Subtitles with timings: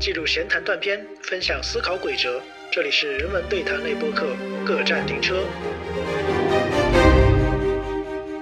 [0.00, 2.40] 记录闲谈断片，分享思考轨哲。
[2.72, 4.28] 这里是人文对谈类播客，
[4.64, 5.44] 各站停车。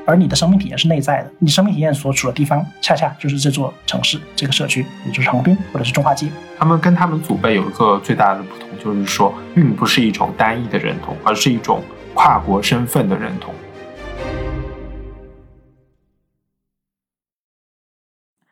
[0.07, 6.31] 而你的生命体验是内在的，你生命体验所处的地方，恰恰就是这座城市、这个社区，也就是横滨或者是中华街。
[6.57, 11.83] 他们跟他们祖辈有一个最大的不同，就是说，并不是一种单一的认同，而是一种
[12.15, 13.53] 跨国身份的认同。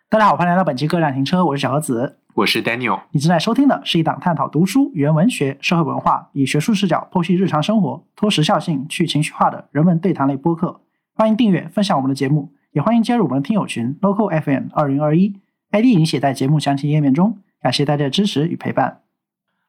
[0.08, 3.00] 大家好，欢迎来到本期各站停车，我是小何子，我是 Daniel。
[3.12, 10.82] 你正在收听的是一档探讨读书、语言文学、社会文化，以学术视角剖析日常生活、脱时效性、去情绪化的人文对谈类播客。
[11.14, 17.38] 欢迎订阅、分享我们的节目，也欢迎加入我们的听友群 Local FM 二零二一，ID 已经写在节目详情页面中。
[17.62, 19.00] 感谢大家的支持与陪伴。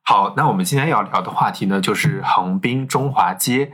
[0.03, 3.71] 好，那我们今天要聊的话题呢，就是横滨中华街。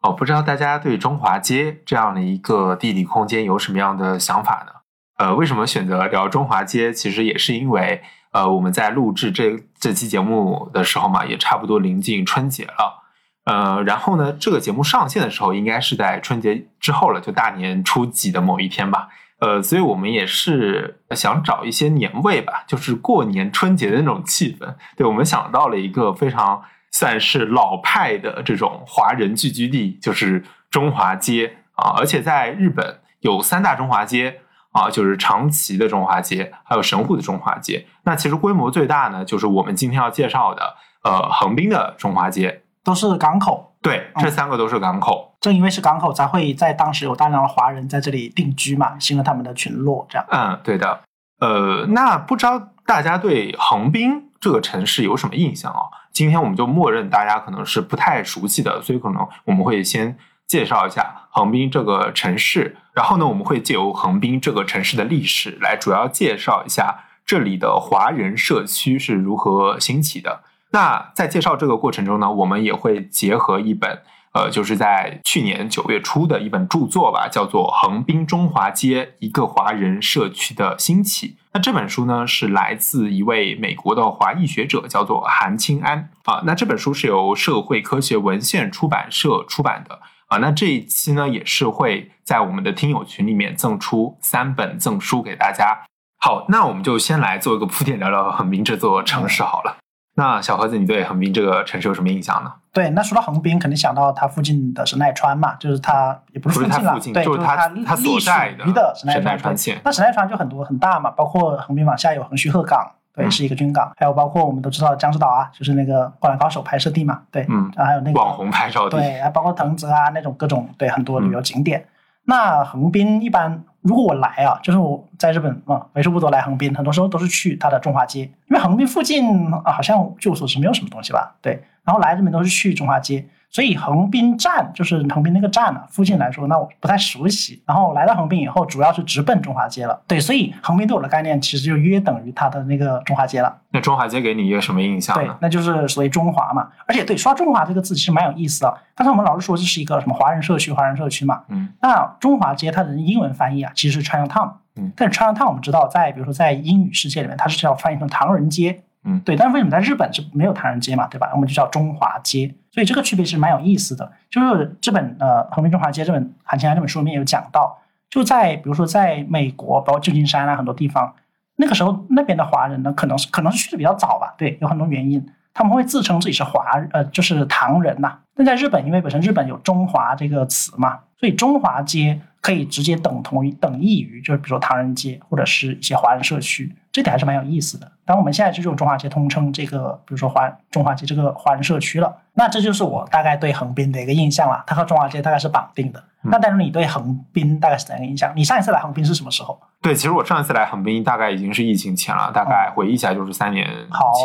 [0.00, 4.72] 哦，不知道大家对中华街这样的一个地理空间有什么样的想法呢？
[5.18, 6.92] 呃，为什么选择聊中华街？
[6.92, 13.02] 其实也是因为，呃，我们在录制这这期节目的时候嘛，也差不多临近春节了。
[13.44, 19.08] 呃，然后呢，这个节目上线的时候应该是在春节之后了，就大年初几的某一天吧。
[19.40, 24.76] 呃，所以我们也是想找一些年味吧，就是过年春节的那种气氛。
[24.96, 31.92] 对，我们想到了一个非常算是老派的这种华人聚居地，就是中华街啊。
[31.98, 34.40] 而且在日本有三大中华街。
[34.72, 37.86] 啊，就是长崎的中华街，还有神户的中华街。
[38.04, 43.74] 那其实规模最大呢，就是我们今天要介绍的，呃，横滨的中华街，都是港口。
[43.82, 45.36] 对，这三个都是港口。
[45.40, 50.06] 正因为是港口，才会在当时有大量的华人在这里定居嘛，形成他们的群落。
[50.08, 50.26] 这样。
[50.30, 51.00] 嗯，对的。
[51.40, 55.80] 呃，那不知道大家对横滨这个城市有什么印象啊？
[56.12, 60.16] 今天我们就默认大家可能是不太熟悉的，所以可能我们会先。
[60.52, 70.42] 介绍一下横滨这个城市，然后呢，我们会借由横滨这个城市的历史来主要介绍一下这里的华人社区是如何兴起的。
[70.72, 74.02] 那在介绍这个过程中呢，我们也会结合一本，
[74.34, 81.28] 呃，就是在去年九月初的一本著作吧，叫做《横滨中华街：一个华人社区的兴起》。
[81.54, 86.42] 那这本书呢，是来自一位美国的华裔学者，叫做韩清安啊。
[86.44, 90.00] 那这本书是由社会科学文献出版社出版的。
[90.32, 95.78] 啊，那这一期呢，也是会在我们的听友群里面赠出三本赠书给大家。
[96.18, 99.76] 好，那我们就先来做一个铺垫，聊聊横滨这座城市好了。
[100.14, 102.50] 那小盒子，你对横滨这个城市有什么印象呢？
[102.72, 109.82] 对，那说到横滨，肯定想到它附近的神奈川嘛，就是它也不是附近了，对，就是它它所在的神奈川县。
[109.84, 112.92] 那神奈川就很多很大嘛，包括横滨往下有横须贺港。
[113.14, 117.22] 对，是一个军港，还有包括我们都知道的江之岛啊，就是那个《灌篮高手》拍摄地嘛。
[117.30, 121.84] 对，嗯，还有那个网红拍照地，对，还包括藤泽啊那种各种对很多旅游景点。
[122.24, 131.34] 那横滨一般，如果我来啊，就是我在日本啊为数不多来横滨，很多时候都是去它的中华街，因为横滨附近啊好像据我所知没有什么东西吧。
[131.42, 133.26] 对，然后来这边都是去中华街。
[133.52, 137.62] 所以横滨站就是横滨那个站呢，附近来说，那我不太熟悉。
[137.66, 140.00] 然后来到横滨以后，主要是直奔中华街了。
[140.08, 143.54] 对，所以横滨对我的概念其实就约等于它的那个中华街了。
[143.70, 145.22] 那中华街给你一个什么印象呢？
[145.22, 146.70] 对，那就是所谓中华嘛。
[146.86, 148.74] 而且对，说到中华这个字，其实蛮有意思的。
[148.94, 151.42] 刚才我们老是说这是一个什么华人社区，华人社区嘛。
[151.48, 151.68] 嗯。
[151.82, 154.50] 那中华街它的英文翻译啊，其实是 Chinatown。
[154.76, 154.90] 嗯。
[154.96, 158.82] 但是 Chinatown 我们知道，在比如说在英语世界里面，它是叫翻译成唐人街。
[159.04, 159.20] 嗯。
[159.20, 161.06] 对，但是为什么在日本是没有唐人街嘛？
[161.08, 161.30] 对吧？
[161.34, 162.54] 我们就叫中华街。
[162.70, 171.14] 所以这个区别是蛮有意思的，就是这本呃《横滨中华街》这本韩青安这本书里面有讲到，就在比如说在美国，包括旧金山啊很多地方，
[171.56, 178.18] 那个时候那边的华人呢，可能是可能是去的比较早吧，对，有很多原因，他们会自称自己是华呃就是唐人呐。
[178.34, 186.74] 但在日本，因为本身日本有中华这个词嘛，所以中华街可以直接等同于等异于就是比如说唐人街或者是一些华人社区。
[186.92, 187.90] 这点还是蛮有意思的。
[188.04, 194.62] 当我们现在就用中华街通称这个，比如说华中华街这个华人社区了，那这就是我大概对横滨的一个印象了。
[194.66, 196.04] 它和中华街大概是绑定的。
[196.20, 198.30] 那但是你对横滨大概是怎样的印象？
[198.36, 199.58] 你上一次来横滨是什么时候？
[199.80, 203.66] 对，其实我上一次来横滨大概已经是疫情前了，大概回忆起来就是三年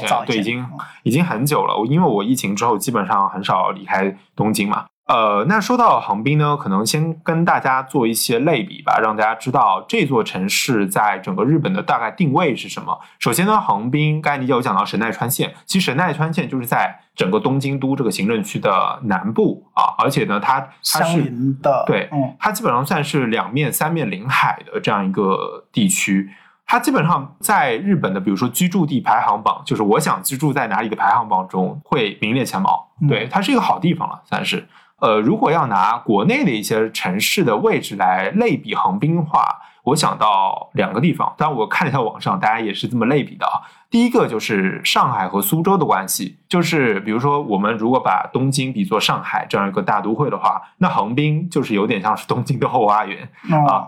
[0.02, 0.66] 前，对，已经
[1.04, 1.74] 已经很久了。
[1.90, 3.97] 因为我疫情之后基本上很少离开
[4.36, 4.86] 东京嘛。
[5.08, 13.00] 呃，那说到横滨呢，可能先跟大家做一些类比吧，让大家知道这座城市在整个日本的大概定位是什么。
[13.18, 21.22] 首先呢，横滨刚才你有讲到神奈川县，其实神奈川县就是在整个东京都这个行政区的南部啊，而且呢，它它是
[21.64, 26.30] 的，对，嗯，它基本上算是两面三面临海的这样一个地区。
[26.68, 32.90] 它基本上在日本的，比如说居住地排行榜，就是我想居住在哪里的排行榜中会名列前茅。
[33.08, 34.68] 对，它是一个好地方了，算是。
[35.00, 39.46] 呃，如果要拿国内的一些城市的位置来类比横滨的话，
[39.84, 43.62] 我想到两个地方，当然我看了一下网上，大家也是这么类比的啊。
[43.90, 53.88] 第一个就是上海和苏州的关系，就是比如说我们如果把东京比作上海这样一个大都会的话，那横滨就是有点像是东京的后花园啊。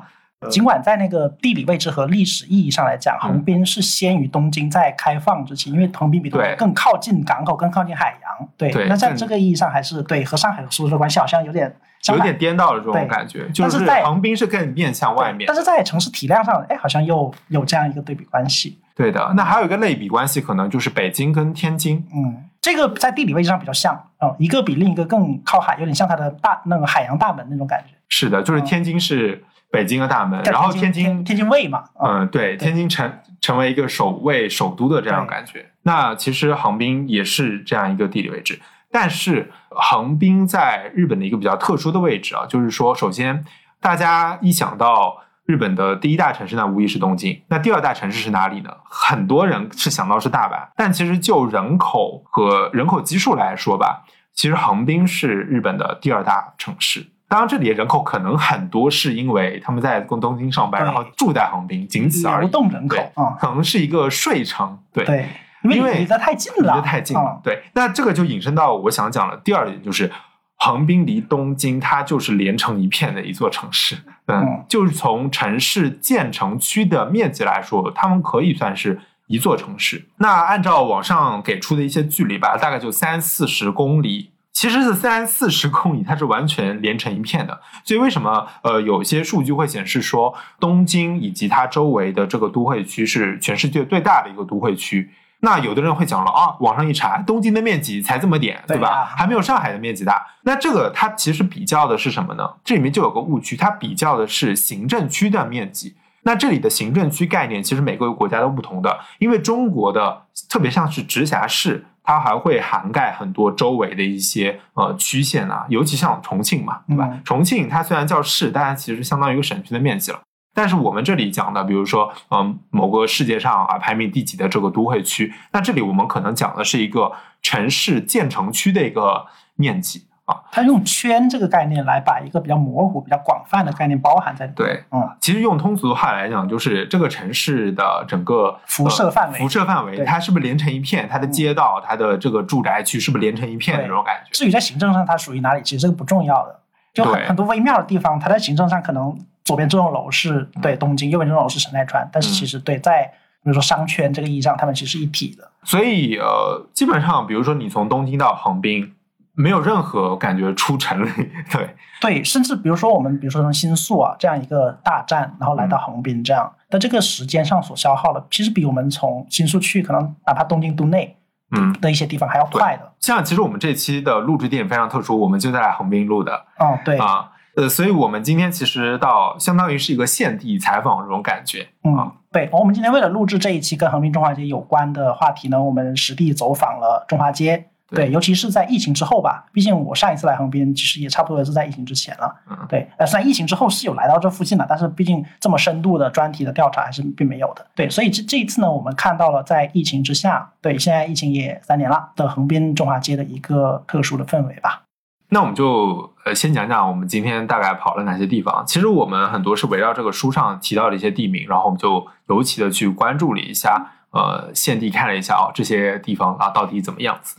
[0.50, 8.50] 尽管在那个地理位置和历史意义上来讲，横滨是先于东京在开放之前，因为横滨比东京更靠近港口，更靠近海洋。
[8.56, 11.76] 对，那在这个意义上还是对和上海和苏州的关系好像有点
[12.08, 18.80] 有点颠倒的这种感觉，就是在横滨是更面向外面，但是在城市体量上，哎，好像又有这样一个对比关系。
[18.96, 22.02] 对的，那还有一个类比关系，可能就是北京跟天津。
[22.16, 27.94] 嗯，这个在地理位置上比较像嗯，一个比另一个更靠海，有点像它的大那个海洋大门那种感觉。
[28.08, 29.44] 是的，就是天津是。
[29.72, 35.66] 北京的大门，然后天津天津卫嘛，嗯，对，天津成成为一个首位首都的这样感觉。
[35.84, 38.60] 那其实横滨也是这样一个地理位置，
[38.92, 43.46] 但是横滨在日本的一个比较特殊的位置啊，就是说，首先
[43.80, 47.42] 大家一想到日本的第一大城市，那无疑是东京。
[47.48, 48.72] 那第二大城市是哪里呢？
[48.84, 57.06] 很多人是想到是大阪，但其实就人口和人口基数来说吧，其实横滨是日本的第二大城市。
[57.30, 62.48] 当然，这里的人口可能很多是因为他们在东京上班，然后住在横滨，仅此而已。
[62.48, 64.80] 流动人口啊，可能是一个睡城。
[64.92, 65.30] 对，
[65.62, 67.40] 因为离得太近了，离得太近了。
[67.44, 70.12] 对，那这个就引申到我想讲的第二点，就是
[70.56, 73.96] 横滨离东京，它就是连成一片的一座城市。
[74.26, 80.08] 嗯，就是从城市建成区的面积来说，他们可以算是一座城市。
[80.18, 84.29] 那按照网上给出的一些距离吧，大概就三四十公里。
[84.52, 87.62] 其实是三四十公里，它是完全连成一片的。
[87.86, 95.10] 所以为什么呃有些数据会显示说东京以及它周围的这个都会区是全世界最大的一个都会区？
[95.42, 99.06] 那有的人会讲了啊，网上一查，东京的面积才这么点，对吧？
[99.06, 100.22] 还没有上海的面积大。
[100.44, 102.44] 那这个它其实比较的是什么呢？
[102.66, 105.96] 这里面就有个误区，它比较的是行政区的面积。
[106.24, 111.86] 那这里的行政区概念其实每个国家都不同的，因为中国的特别像是直辖市。
[112.10, 117.08] 它还会涵盖很多周围的一些呃区县啊，尤其像重庆嘛，对吧？
[117.24, 120.20] 重庆它虽然叫市，但它其实相当于一个省区的面积了。
[120.56, 127.12] 但是我们这里讲的，比如说，嗯，某个世界上啊排名第几的这个都会区，那这里我们可能讲的是一个
[127.44, 130.08] 城市建成区的一个面积。
[130.52, 134.56] 他用圈这个概念来把一个比较模糊、比较广泛的概念包含在里面。
[134.56, 141.08] 对，嗯，其实用通俗的话来讲，就是这个城市的整个辐射范围，辐射范围，它是不是连成一片？
[141.10, 144.30] 它的街道、它的这个住宅区是不是连成一片的这种感觉？
[144.32, 146.60] 至于在行政上它属于哪里，其实这个不重要的。
[146.94, 153.04] 就很很多微妙的地方，它在行政上可能左边这栋楼是对东京，右边这栋楼是神奈川，但是其实对在
[153.44, 155.50] 比如说商圈这个意义上，它们其实是一体的。
[155.64, 158.94] 所以呃，基本上比如说你从东京到横滨。
[159.42, 161.10] 没有任何感觉出城里，
[161.50, 161.70] 对
[162.02, 171.16] 对，甚至比如说我们，比如说从新宿啊这样一个大站，然后来到横滨这样，那这个时间上所消耗的，其实比我们从新宿去可能哪怕东京都内，
[171.56, 172.92] 嗯的一些地方还要快的。
[173.00, 176.34] 像其实我们这期的录制点非常特殊，我们就在横滨录的。
[176.58, 181.66] 哦，对啊，呃，所以我们今天其实到相当于是一个现地采访这种感觉。
[181.86, 187.68] 嗯，对，我们今天为了录制这一期跟横滨中华街有关的话题呢，我们实地走访了中华街。
[187.92, 192.36] 对，尤其是在疫情之后吧，毕竟我上一次来横滨其实也差不多是在疫情之前了。
[192.50, 197.66] 嗯，对，呃，虽然疫情之后是有来到这附近了，但是毕竟这么深度的专题的调查还是并没有的。
[197.76, 204.84] 对，所以这这一次呢，我们看到了在疫情之下，对，现在疫情也三年了的横滨中华街的一个特殊的氛围吧。
[205.32, 208.64] 那我们就呃先讲讲我们今天大概跑了哪些地方。
[208.66, 217.36] 其实我们很多是围绕这个书上提到的一些地名，然后我们就尤其的去关注了一下，呃，现地看了一下哦，这些地方啊到底怎么样子。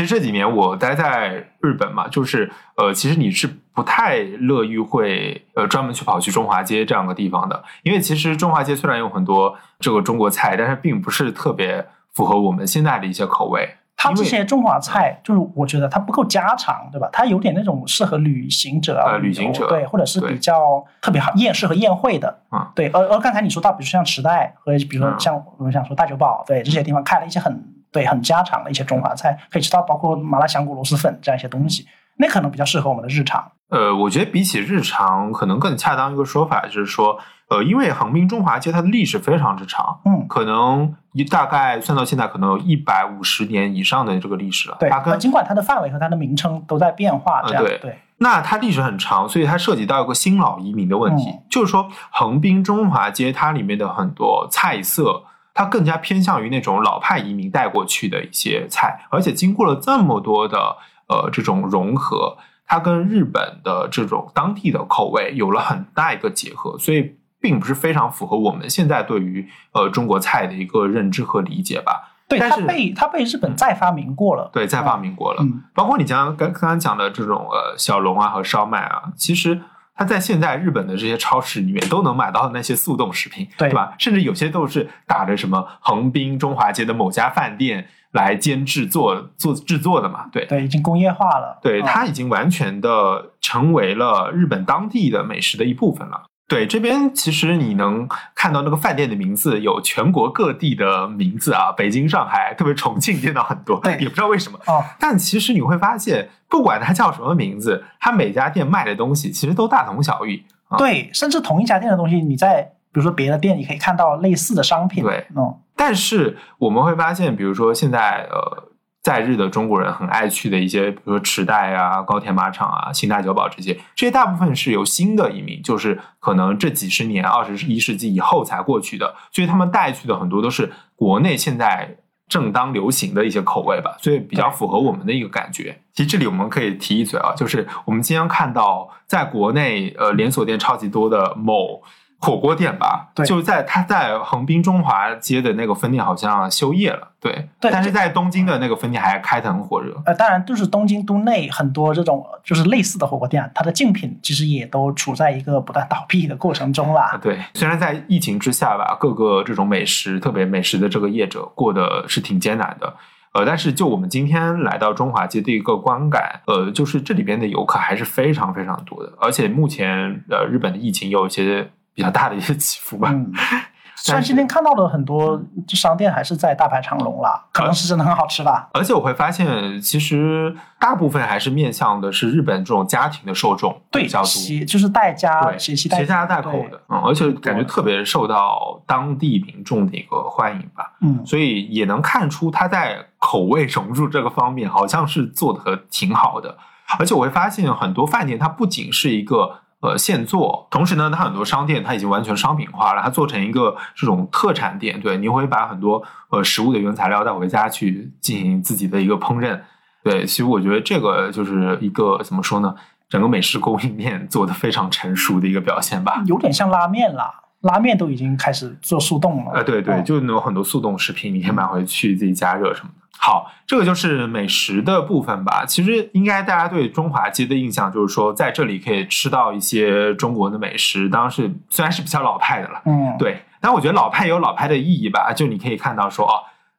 [0.00, 13.68] 其实这几年我待在日本嘛，就是呃，其实你是不太乐于会呃专门去跑去中华街这样的地方的，因为其实中华街虽然有很多这个中国菜，但是并不是特别符合我们现在的一些口味。
[13.94, 17.06] 它这些中华菜，就是我觉得它不够家常，对吧？
[17.12, 22.88] 它有点那种适合旅行者啊，旅行者对，或者是比较特别好宴适合宴会的，嗯，对。
[22.88, 27.62] 而而刚才你说到，比如说像池袋，和比如说像我们想说大久保，对这些地方开了一些很。
[27.92, 31.86] 对，很家常的一些中华菜，可以吃到包括麻辣香锅、螺蛳粉这样一些东西，
[32.18, 33.52] 那可能比较适合我们的日常。
[33.68, 37.18] 呃，我觉得比起日常，可能更恰当一个说法就是说，
[37.48, 44.76] 呃，因为横滨中华街它的历史非常之长，嗯，可能一大概算到现在，可能有一百五十年以上的这个历史了。
[44.80, 47.96] 对，尽管它的范围和它的名称都在变化，这样对。
[48.18, 55.22] 那它历史很长，所以它涉及到一个新老移民的问题，就是说横滨中华街它里面的很多菜色。
[55.54, 60.76] 它更加偏向于那种老派移民带过去的一些菜，而且经过了这么多的
[61.08, 72.14] 呃这种融合，它跟日本的这种当地的口味有了很大一个结合，所以并不是非常符合我们现在对于呃中国菜的一个认知和理解吧。
[72.28, 74.48] 对，它被它被日本再发明过了。
[74.52, 75.42] 对，再发明过了。
[75.42, 79.60] 嗯，包括你刚刚刚刚讲的这种呃小龙啊和烧麦啊，其实
[80.00, 83.92] 它在现在日本的这些超市里面都能买到那些速冻食品，对吧？
[83.98, 90.46] 甚至有些都是打着什么横滨中华街的某家饭店来监制做做制作的嘛，对。
[90.46, 91.58] 对，已经工业化了。
[91.62, 96.22] 对，嗯它已经完全的成为了日本当地的美食的一部分了。
[96.50, 104.58] 对，这边其实你能看到那个饭店的名字有全国各地的名字啊，北京、上海，特别重庆见到很多，对也不知道为什么。
[104.66, 110.44] 哦，但其实你会发现，不管它叫什么名字，它每家店卖的东西其实都大同小异。
[110.66, 115.04] 啊对，甚至同一家店的东西，你在比如说别的店，你可以看到类似的商品。
[115.04, 118.69] 对，嗯，但是我们会发现，比如说现在呃，
[119.02, 131.96] 在日的中国人很爱去的一些，比如说池袋啊、高田马场啊、新大久保这些，这些大部分是由新的移民，就是可能这几十年、二十一世纪以后才过去的，所以他们带去的很多都是国内现在。
[132.30, 135.76] 正当流行的一些口味吧，所以比较符合我们的一个感觉。
[135.92, 141.82] 其实这里我们可以提一嘴啊，就是我们经常看到在国内呃连锁店超级多的某
[142.20, 149.94] 火锅店吧，对就在他在横滨中华街的那个分店好像休业了，对，对但是在东京的那个分店还开得很火热。
[150.04, 157.18] 呃，当然就是东京都内很多这种就是类似的火锅店，它的竞品其实也都处在一个不断倒闭的过程中啦。
[157.22, 162.94] 对，虽然在疫情之下吧，各个这种美食，特别美食的这个业者过得是挺艰难的。
[163.32, 171.70] 呃，但是就我们今天来到中华街的一个观感，呃，就是这里边的游客还是非常非常多的，而且目前呃日本的疫情有一些
[172.00, 173.10] 比较大的一些起伏吧。
[173.12, 173.30] 嗯，
[173.94, 175.38] 虽然今天看到的很多
[175.68, 178.70] 商店还是在大排长龙啦，可能是真的很好吃吧。
[178.72, 184.64] 而且我会发现，其实大部分还是面向的是日本这种家庭的受众对比较，多。
[184.64, 185.74] 就是带家携
[186.06, 196.56] 家带口的，嗯，而且感觉特别受到当地民众的一个欢迎吧，嗯，所以也能看出他在口味融入这个方面好像是做的挺好的。
[196.98, 209.58] 而且我会发现很多饭店它不仅是一个呃现做，同时呢，它很多商店它已经完全商品化了，它做成一个这种特产店，对，你会把很多呃食物的原材料带回家去进行自己的一个烹饪。
[210.02, 212.74] 对，其实我觉得这个就是一个怎么说呢，
[213.08, 216.22] 整个美食供应链做的非常成熟的一个表现吧。
[216.26, 219.52] 有点像拉面啦，拉面都已经开始做速冻了。
[219.52, 222.99] 呃，对对，哦就有很多速冻食品，你可以买回去自己加热什么的。
[223.22, 225.66] 好，这个就是美食的部分吧。
[225.66, 235.34] 其实应该大家对中华街的印象就是说，在这里可以吃到一些中国的美食，当然是虽然是比较老派的了，嗯，对，但我觉得老派有老派的意义吧。
[235.34, 236.32] 就你可以看到说，哦，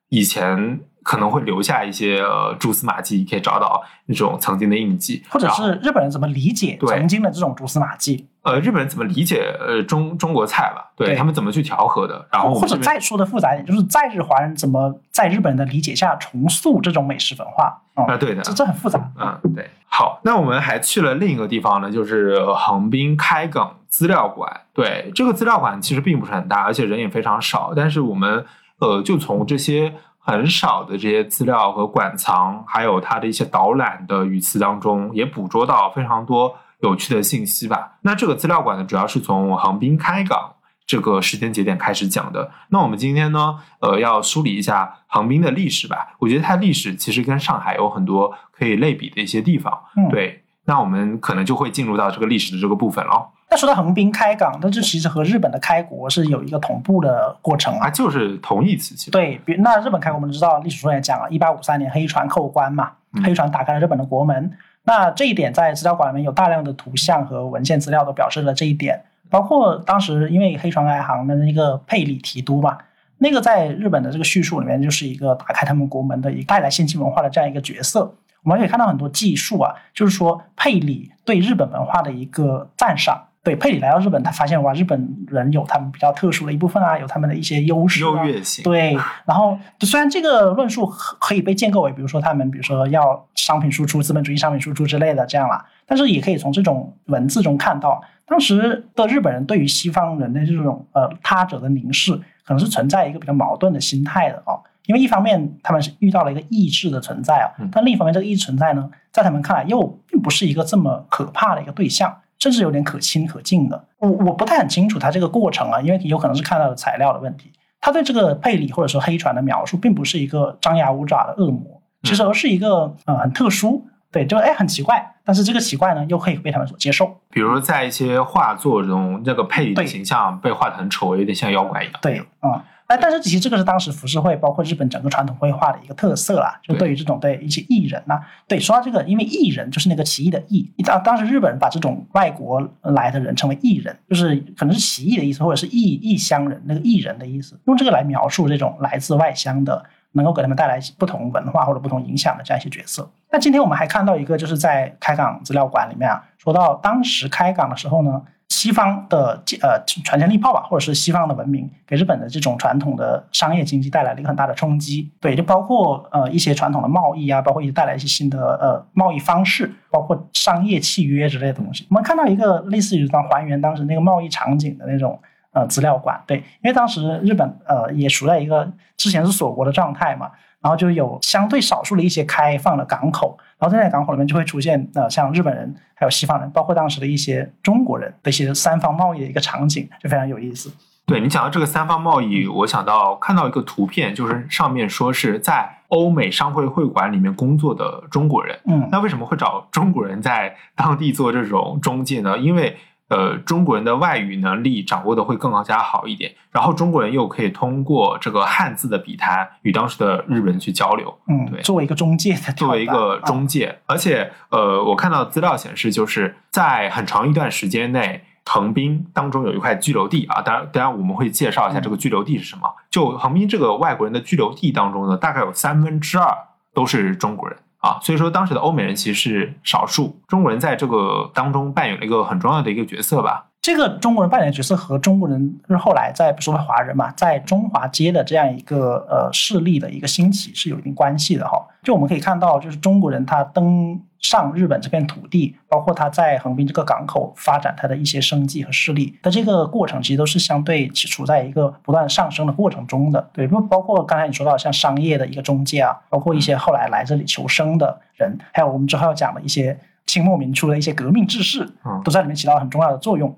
[0.10, 19.12] 以前可能会留下一些呃蛛丝马迹，可以找到那种曾经的印记，或者是日本人怎么理解曾经的这种蛛丝马迹，呃日本人怎么理解呃中中国菜吧，对对他们怎么去调和的，然后或者再说的复杂一点，就是在日华人怎么在日本人的理解下重塑这种美食文化啊、啊对的这这很复杂。
[19.20, 19.70] 嗯，对。
[19.93, 24.50] 好，那我们还去了另一个地方呢，就是横滨开港资料馆。
[24.74, 27.74] 对，这个资料馆其实并不是很大，而且人也非常少。
[27.75, 28.46] 但是我们
[28.79, 29.93] 呃，就从这些
[30.24, 37.98] 很少的这些资料和馆藏，还有它的一些导览的语词当中，也捕捉到非常多有趣的信息吧。
[38.01, 40.54] 那这个资料馆呢，主要是从横滨开港。
[40.88, 42.51] 这个时间节点开始讲的。
[42.68, 46.16] 那我们今天呢，呃，要梳理一下横滨的历史吧。
[46.20, 49.72] 我觉得它历史其实跟上海有很多可以类比的一些地方。
[49.96, 53.30] 嗯对，那我们可能就会进入到这个历史的这个部分了。
[53.51, 57.89] 那说到横滨开港，那这其实和日本的开国是有一个同步的过程它啊。
[57.89, 59.12] 就是同义词。
[59.12, 64.50] 对，比那日本开国我们知道历史书上也讲了，一八五三年黑船扣关嘛，嗯黑船打开了日本的国门。
[64.84, 72.77] 那这一点在资料馆里面有大量的图像和文献资料都表示了这一点，包括当时因为黑船来航的那个佩里提督嘛，
[73.17, 78.15] 那个在日本的这个叙述里面就是一个打开他们国门的一带来先进文化的这样一个角色。
[78.43, 83.27] 我们可以看到很多技术啊，就是说佩里对日本文化的一个赞赏。
[83.43, 88.63] 对佩里来到日本，他发现哇，日本人有他们比较特殊的一部分啊，有他们的一些优势、啊、优越性。
[88.63, 88.95] 对，
[89.25, 104.62] 然后虽然这个论述可可以被建构为，比如说他们，比如说要商品输出、资本主义商品输出之类的这样啦，但是也可以从这种文字中看到，当时的日本人对于西方人的这种呃他者的凝视，可能是存在一个比较矛盾的心态的哦。
[104.86, 112.15] 因为一方面他们是遇到了一个意志的存在啊嗯，但另一方面这个意志存在呢，在他们看来又并不是一个这么可怕的一个对象。
[112.41, 117.51] 甚至有点可亲可敬的，我我不太很清楚他这个过程啊，因为有可能是看到的材料的问题。
[117.79, 127.15] 他对这个佩里或者说黑船的描述，并不是一个张牙舞爪的恶魔，其实而是一个呃很特殊，对，就哎很奇怪，但是这个奇怪呢又可以被他们所接受。
[127.29, 131.93] 比如在一些画作中，这个佩里的形象被画得很丑，有点像妖怪一样。
[132.01, 132.60] 对，嗯，
[132.91, 138.19] 哎，但是其实这个是当时浮世绘包括日本整个传统绘画的一个特色啦，就对对于这种对一些艺人呐、
[138.50, 149.86] 对，说到这个，因为艺人就是那个奇异的异，当当时日本人把这种外国来的人称为艺人，就是可能是奇异的意思，或者是异异乡人那个艺人的意思，用这个来描述这种来自外乡的。
[150.13, 153.10] 能够给他们带来不同文化或者不同影响的这样一些角色。
[153.31, 158.21] 那今天我们还看到一个，就是在开港资料馆里面啊，说到当时开港的时候呢，
[158.51, 165.10] 西方的呃传前利炮吧，或者是西方的文明，给日本的这种传统的商业经济带来了一个很大的冲击。
[165.22, 171.88] 对，就包括呃一些传统的贸易啊，包括一些带来一些新的呃贸易方式，包括商业契约之类的东西。
[171.89, 175.17] 我们看到一个类似于当还原当时那个贸易场景的那种。
[175.53, 180.31] 呃，资料馆对，因为当时日本呃也处在一个之前是锁国的状态嘛，
[180.62, 190.72] 然后就有相对少数的一些开放的港口，然后在那港口里面就会出现呃像日本人还有西方人，包括当时的一些中国人的一些三方贸易的一个场景，就非常有意思。
[191.06, 198.58] 对你讲到这个三方贸易，我想到看到一个图片，就是上面说是在欧美商会会馆里面工作的中国人。
[198.65, 202.38] 嗯，那为什么会找中国人在当地做这种中介呢？
[202.38, 202.77] 因为
[203.12, 211.13] 呃，中国人的外语能力掌握的会更加好一点，然后中国人又可以通过这个汉字的笔谈与当时的日本人去交流。
[211.27, 222.62] 嗯，对作为一个中介的作为一个啊中介，而且呃，我看到资料显示，就是在很长一段时间内，横滨当中有一块居留地啊，当然，当然我们会介绍一下这个居留地是什么。
[222.89, 226.34] 就横滨这个外国人的居留地当中呢，大概有三分之二
[226.74, 233.50] 都是中国人啊，所以说当时的欧美人其实是少数，中国人在这个当中扮演了一个很重要的一个角色吧。
[233.62, 241.63] 这个中国人扮演的角色和中国人是后来在比如说华人嘛，在中华街的这样一个呃势力的一个兴起是有一定关系的哈。
[241.84, 253.30] 就我们可以看到，就是中国人他登上日本这片土地，包括他在横滨这个港口发展他的一些生计和势力的这个过程，其实都是相对其处在一个不断上升的过程中的。
[253.32, 263.38] 对，包包括刚才你说到像商业的一个中介啊，包括一些后来来这里求生的人，还有我们之后要讲的一些清末民初的一些革命志士，嗯都在里面起到了很重要的作用。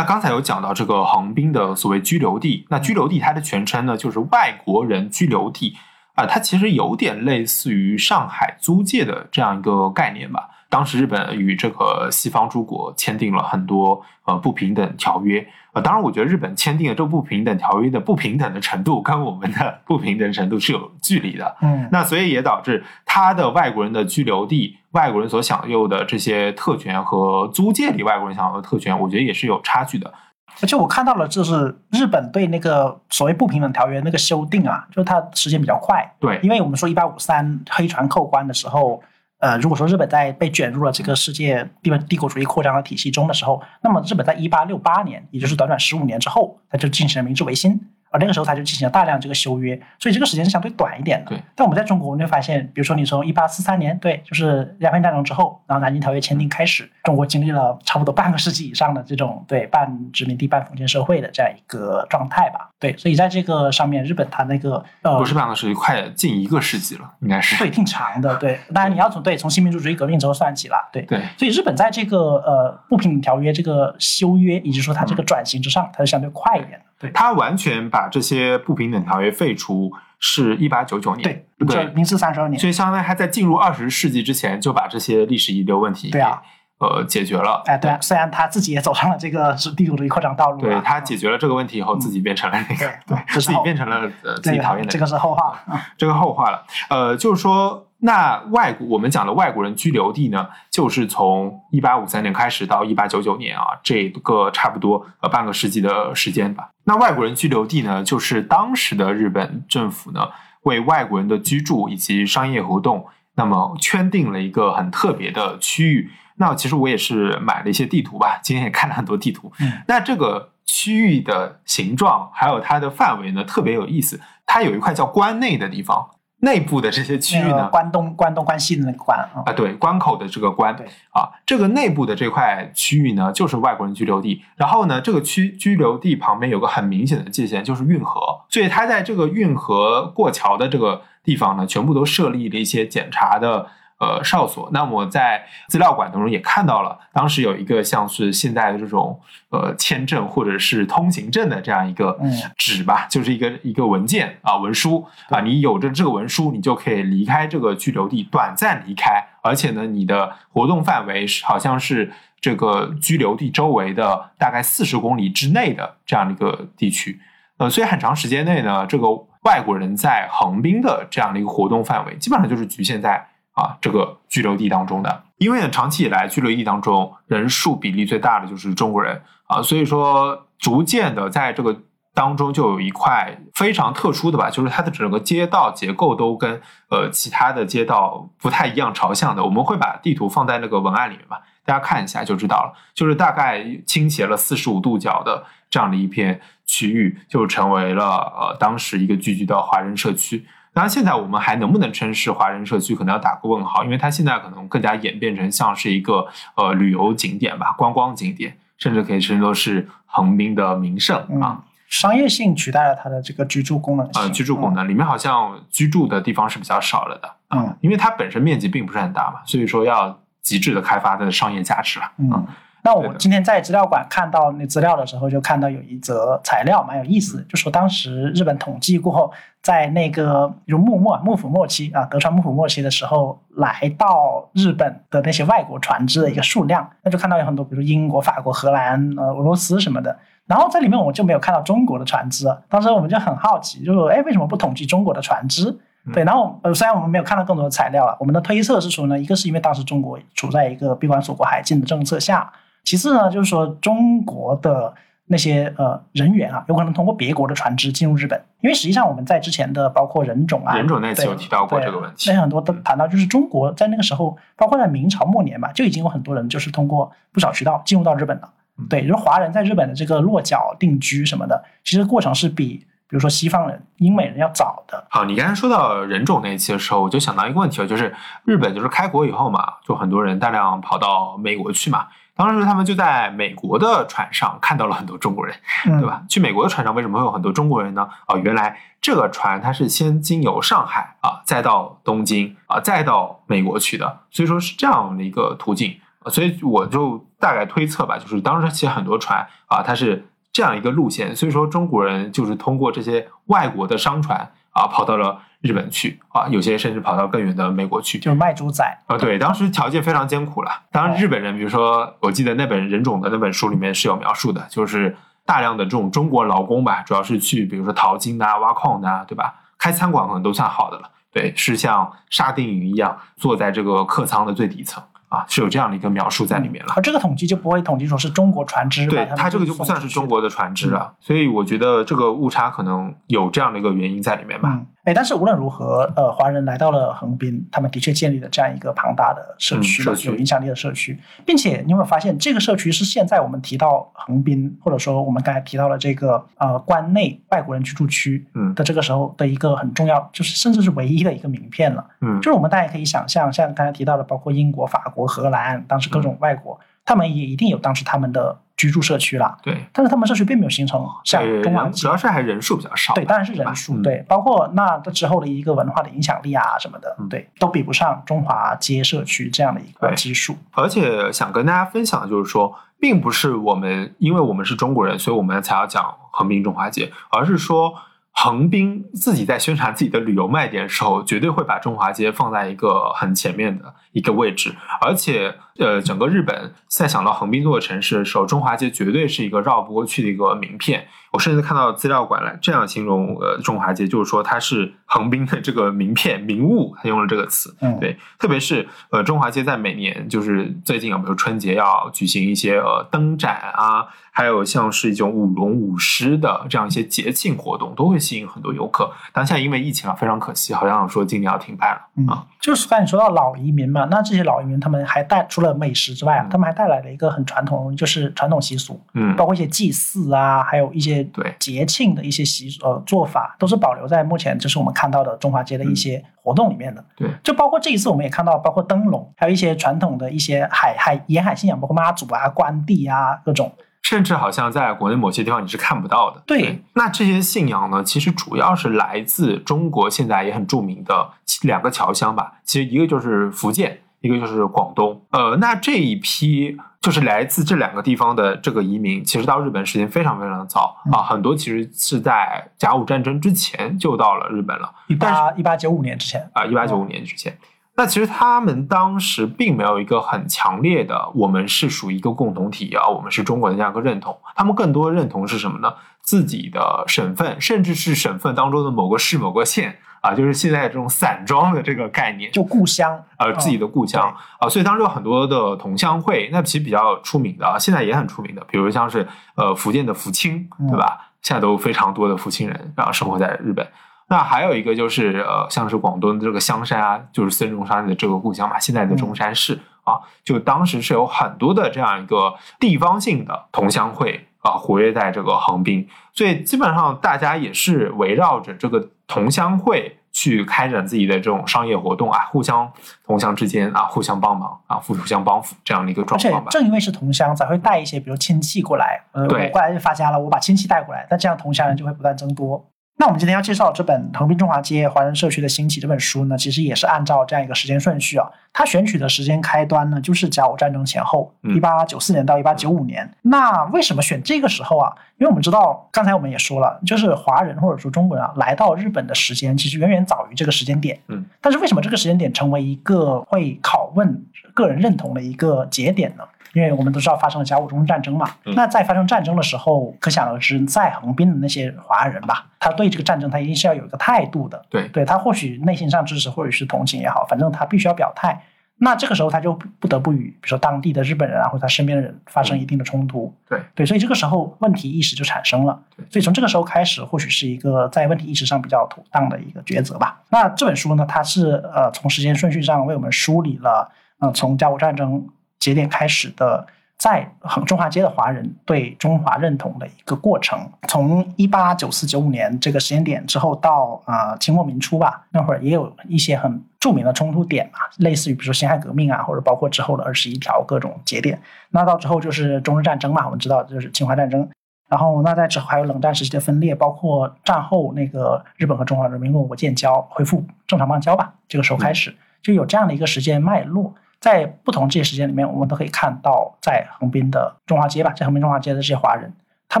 [0.00, 5.76] 那刚才有讲到这个横滨的所谓居留地，那居留地它的全称呢就是外国人居留地
[6.14, 10.48] 啊、它其实有点类似于上海租界的这样一个概念吧。
[10.70, 21.56] 当时日本与这个西方诸国签订了很多呃不平等条约，呃，当然我觉得日本签订的这不平等条约的不平等的程度跟我们的不平等程度是有距离的。
[21.60, 30.12] 嗯，那所以也导致他的外国人的居留地，外国人所享有的这些特权和租界里外国人享有的特权，我觉得也是有差距的。
[30.60, 39.00] 而且我看到了，就是日本对那个所谓不平等条约那个修订啊，就是它时间比较快，对，因为我们说一八五三黑船扣关的时候，
[39.38, 47.80] 呃，如果说日本在被卷入了这个世界帝帝国主义扩张的体系中的时候，那么日本在一八六八年，也就是短短十五年之后，它就进行了明治维新。
[48.10, 51.30] 而那个时候，它就进行了大量这个修约，所以这个时间是相对短一点的。
[51.30, 62.68] 对，但我们在中国，我们就发现，比如说你从一八四三年，对，就是鸦片战争之后，然后南京条约签订开始，中国经历了差不多半个世纪以上的这种对半殖民地半封建社会的这样一个状态吧。
[62.80, 67.56] 对，所以在这个上面，日本它那个呃不是半个世纪，快近一个世纪了，应该是。
[67.58, 68.36] 对，挺长的。
[68.38, 70.88] 对， 当然你要从对从新民主主义革命之后算起啦。
[70.92, 76.84] 对，对所以日本在这个呃不平等条约这个修约，以及说它这个转型之上，它是相对快一点的。
[77.00, 81.22] 对他完全把这些不平等条约废除，是一八九九年。
[81.24, 82.68] 对，对这明治三十二年所。
[82.68, 86.46] 以相当于他在进入二十世纪之前就把这些历史遗留问题对啊给
[86.80, 87.62] 呃解决了。
[87.66, 95.54] 哎，对啊，虽然他自己也走上了这个是地主主义扩张道路对啊，他解决了这个问题以后，自己变成了那个对自己变成了呃自己讨厌的人这个是后话
[95.96, 96.64] 这个后话了。
[96.88, 106.70] 呃，就是说，那外国我们讲的外国人居留地呢，就是从一八五三年开始到一八九九年啊，这个差不多呃半个世纪的时间吧。
[106.84, 110.28] 那外国人居留地呢，就是当时的日本政府呢，
[110.62, 116.10] 为外国人的居住以及商业活动，那么圈定了一个很特别的区域。
[116.40, 119.52] 那其实我也是买了一些地图吧，今天也看了很多地图。
[119.60, 124.18] 嗯那这个区域的形状还有它的范围呢，特别有意思。
[124.46, 126.08] 它有一块叫关内的地方，
[126.40, 134.42] 内部的这些区域呢，关东关东关西的那个关啊，啊，对，关口的这个关对啊，这个内部的这块区域呢，就是外国人居留地。
[134.56, 138.20] 然后呢，这个区居留地旁边有个很明显的界限，就是运河。
[138.48, 143.66] 所以它在这个运河过桥的这个地方呢，全部都设立了一些检查的
[144.00, 144.68] 呃哨所。
[144.72, 162.10] 那我在资料馆当中也看到了，当时有一个像是现在的这种呃签证或者是通行证的这样一个嗯纸吧，就是一个一个文件啊文书啊，你有着这个文书，你就可以离开这个居留地，短暂离开，而且呢，你的活动范围是好像是
[162.40, 167.20] 这个居留地周围的大概四十公里之内的这样的一个地区。
[167.58, 169.08] 呃，所以很长时间内呢，这个
[169.42, 175.24] 外国人在横滨的这样的一个活动范围，基本上就是局限在啊这个居留地当中的。
[175.38, 181.80] 因为呢，长期以来居留地当中人数比例最大的就是中国人啊，所以说逐渐的在这个
[182.12, 186.60] 当中就有一块非常特殊的吧，就是它的整个街道结构都跟
[186.90, 189.42] 呃其他的街道不太一样朝向的。
[189.42, 192.74] 我们会把地图放在那个文案里面吧，大家看一下就知道了。
[192.92, 200.44] 就是大概倾斜了四十五度角的这样的一片区域，就成为了呃当时一个聚居的华人社区。
[200.72, 211.26] 当然，现在我们还能不能称是华人社区，可能要打个问号，因为它现在可能更加演变成像是一个呃旅游景点吧，观光景点，甚至可以称作是横滨的名胜啊。
[211.28, 214.22] 嗯，商业性取代了它的这个居住功能性。
[214.22, 222.12] 呃，居住功能里面好像居住的地方是比较少了的，啊嗯，因为它本身面积并不是很大嘛，所以说要极致的开发它的商业价值了。
[222.18, 222.46] 嗯，嗯。
[222.82, 229.30] 那我今天在资料馆看到那资料的时候，就看到有一则材料蛮有意思，就说当时日本统计过后，
[229.62, 240.16] 在那个比如幕末幕府末期啊，德川幕府末期的时候，来到日本的那些外国船只的一个数量，那就看到有很多，比如英国、法国、荷兰、呃俄罗斯什么的。
[240.46, 245.78] 然后在里面我们就没有看到中国的船只，当时我们就很好奇，就说哎，为什么不统计中国的船只？
[246.14, 252.50] 对，然后呃，虽然我们没有看到更多的材料了，我们的推测是说呢，一个是因为当时中国处在一个闭关锁国海禁的政策下。
[252.82, 254.92] 其次呢，就是说中国的
[255.32, 268.50] 那些呃人员啊，有可能通过别国的船只进入日本，因为实际上我们在之前的包括人种啊，人种那期有提到过这个问题，那很多都谈到，就是中国在那个时候，包括在明朝末年吧，就已经有很多人就是通过不少渠道进入到日本了。
[268.88, 275.04] 对，就是华人在日本的这个落脚定居什么的，其实过程是比比如说西方人、英美人要早的。
[275.10, 278.12] 好，你刚才说到人种那一期的时候，我就想到一个问题了，就是
[278.44, 282.08] 日本就是开国以后嘛，就很多人大量跑到美国去嘛。
[282.40, 286.22] 当时他们就在美国的船上看到了很多中国人，对吧？
[286.26, 288.08] 去美国的船上为什么会有很多中国人呢？
[288.28, 295.94] 哦，原来这个船它是先经由上海啊，再到东京啊，再到美国去的，所以说是这样的一个途径。
[296.30, 305.42] 所以我就大概推测吧，就是当时其实很多船啊，它是这样一个路线，所以说中国人就是通过这些外国的商船啊，跑到了。
[305.62, 309.18] 日本去啊，有些甚至跑到更远的美国去，就是卖猪仔啊。
[309.18, 310.70] 对，当时条件非常艰苦了。
[310.90, 319.54] 当然，日本人，比如说，我记得那本人种的那本书里面是有描述的，就是大量的这种中国劳工吧，主要是去，比如说淘金啊、挖矿的，对吧？
[319.76, 321.10] 开餐馆可能都算好的了。
[321.30, 325.04] 对，是像沙丁鱼一样坐在这个客舱的最底层。
[325.30, 326.92] 啊，是有这样的一个描述在里面了。
[326.96, 331.14] 而这个统计就不会统计说是中国船只，对它这个就不算是中国的船只了。
[331.20, 334.80] 所以我觉得这个误差可能有这样的一个原因在里面吧。
[335.04, 352.06] 哎，但是无论如何，呃，华人来到了横滨，他们的确建立了这样一个庞大的社区，有影响力的社区，并且你有没有发现，这个社区是现在我们提到横滨，或者说我们刚才提到了这个呃关内外国人居住区的这个时候的一个很重要，就是甚至是唯一的一个名片了。
[352.20, 358.58] 嗯，就是我们大家可以想象，像刚才提到的，包括英国、法国、荷兰，当时各种外国，他们也一定有当时他们的。
[358.80, 370.56] 居住社区了，对，但是他们社区并没有形成像中华主要是还人数比较少，对，当然是人数，对，包括那之后的一个文化的影响力啊什么的，对，都比不上中华街社区这样的一个基数。
[370.70, 377.92] 而且想跟大家分享的就是说，并不是我们因为我们是中国人，所以我们才要讲横滨中华街，而是说。
[378.32, 384.74] 横滨自己在宣传自己的旅游卖点的时候，绝对会把中华街放在一个很前面的一个位置。
[385.00, 391.08] 而且，呃，整个日本在想到横滨这座城市的时候，中华街绝对是一个绕不过去的一个名片。
[391.32, 397.74] 我甚至看到资料馆来这样形容呃中华街，就是说它是横滨的这个名片名物，他用了这个词。
[397.80, 409.12] 嗯，对，特别是呃中华街在每年就是最近啊，比如春节要举行一些呃灯展啊，还有像是一种舞龙舞狮的这样一些节庆活动，都会吸引很多游客。
[409.32, 412.44] 当下因为疫情啊，非常可惜，好像说今年要停办了啊。
[412.60, 421.20] 就是刚才说到老移民嘛，那这些老移民他们还带除了美食之外啊，他们还带来了一个很传统，就是传统习俗，嗯，包括一些祭祀啊，还有一些。
[421.32, 427.04] 对节庆的一些习俗呃做法，都是保留在目前就是我们看到的中华街的一些活动里面的。
[427.14, 433.72] 对，就包括这一次我们也看到，包括灯笼，还有一些传统的一些海海沿海信仰，包括妈祖啊、关帝啊各种。
[434.02, 436.42] 甚至好像在国内某些地方你是看不到的。
[436.46, 441.30] 对，那这些信仰呢，其实主要是来自中国现在也很著名的
[441.62, 442.54] 两个侨乡吧。
[442.64, 445.22] 其实一个就是福建，一个就是广东。
[445.30, 454.92] 呃，那这一批就是来自这两个地方的这个移民，其实到日本时间非常非常的早啊，很多其实是在甲午战争之前就到了日本了。
[455.08, 457.56] 一八一八九五年之前啊，一八九五年之前。
[457.96, 464.38] 那其实他们当时并没有一个很强烈的，我们是属于一个共同体啊，我们是中国的这样一个认同。
[464.54, 465.92] 他们更多认同是什么呢？
[466.22, 474.68] 自己的省份，甚至是省份当中的某个市、某个县啊，就是现在这种散装的这个概念，就故乡，呃，自己的故乡啊。
[474.68, 481.30] 所以当时有很多的同乡会，那其实比较出名的啊，现在也很出名的，比如像是呃福建的福清，对吧？
[481.42, 483.86] 现在都非常多的福清人，然后生活在日本。
[484.28, 502.90] 那还有一个就是，呃，像是广东的这个香山啊，就是孙中山的这个故乡嘛，现在的中山市啊，就当时是有很多的这样一个地方性的同乡会啊，活跃在这个横滨，所以基本上大家也是围绕着这个同乡会去开展自己的这种商业活动啊，互相
[503.24, 506.70] 同乡之间啊，互相帮忙啊，互相帮扶这样的一个状况吧。
[506.70, 512.84] 正因为是同乡，才会带一些比如亲戚过来，呃，我过来就发家了，我把亲戚带过来，那这样同乡人就会不断增多。
[513.20, 518.50] 那我们今天要介绍这本《横滨中华街华人社区的兴起》这本书呢，其实也是按照这样一个时间顺序啊。
[518.72, 523.30] 它选取的时间开端呢，就是甲午战争前后，一八九四年到一八九五年。
[523.42, 525.12] 那为什么选这个时候啊？
[525.36, 531.20] 因为我们知道，刚才我们也说了，就是华人或者说中国人啊，来到日本的时间其实远远早于这个时间点。
[531.28, 531.44] 嗯。
[531.60, 536.44] 但是为什么这个时间点成为一个会拷问个人认同的一个节点呢？
[536.72, 544.80] 因为我们都知道发生了甲午中日战争嘛，那在发生战争的时候，可想而知，在横滨的那些华人吧，他对这个战争他一定是要有一个态度的。
[544.88, 548.62] 对，对他或许内心上支持，或者是同情也好，反正他必须要表态。
[549.02, 553.50] 那这个时候他就不得不与比如说当地的日本人啊，或者他身边的人发生一定的冲突。
[553.66, 555.98] 对，对，所以这个时候问题意识就产生了。
[556.28, 560.42] 所以从这个时候开始，或许是一个在问题意识上比较妥当的一个抉择吧。
[560.50, 564.06] 那这本书呢，它是呃从时间顺序上为我们梳理了，
[564.38, 565.48] 呃从甲午战争
[565.80, 566.86] 节点开始的。
[567.22, 581.60] 在横中华街的华人对中华认同的一个过程，从一八九四九五年这个时间点之后到啊清末民初吧，那会儿也有一些很著名的冲突点嘛，类似于比如说辛亥革命啊，或者包括之后的二十一条各种节点。
[581.90, 584.66] 那到之后就是中日战争嘛，我们知道就是侵华战争。
[585.10, 594.14] 然后那在之后还有冷战时期的分裂，包括战后那个日本和中华人民共和国建交，恢复正常邦交吧，这个时候开始就有这样的一个时间脉络。
[594.40, 599.52] 在不同这些时间里面，我们都可以看到，在横滨的中华街吧，在横滨中华街的这些华人，
[599.88, 600.00] 他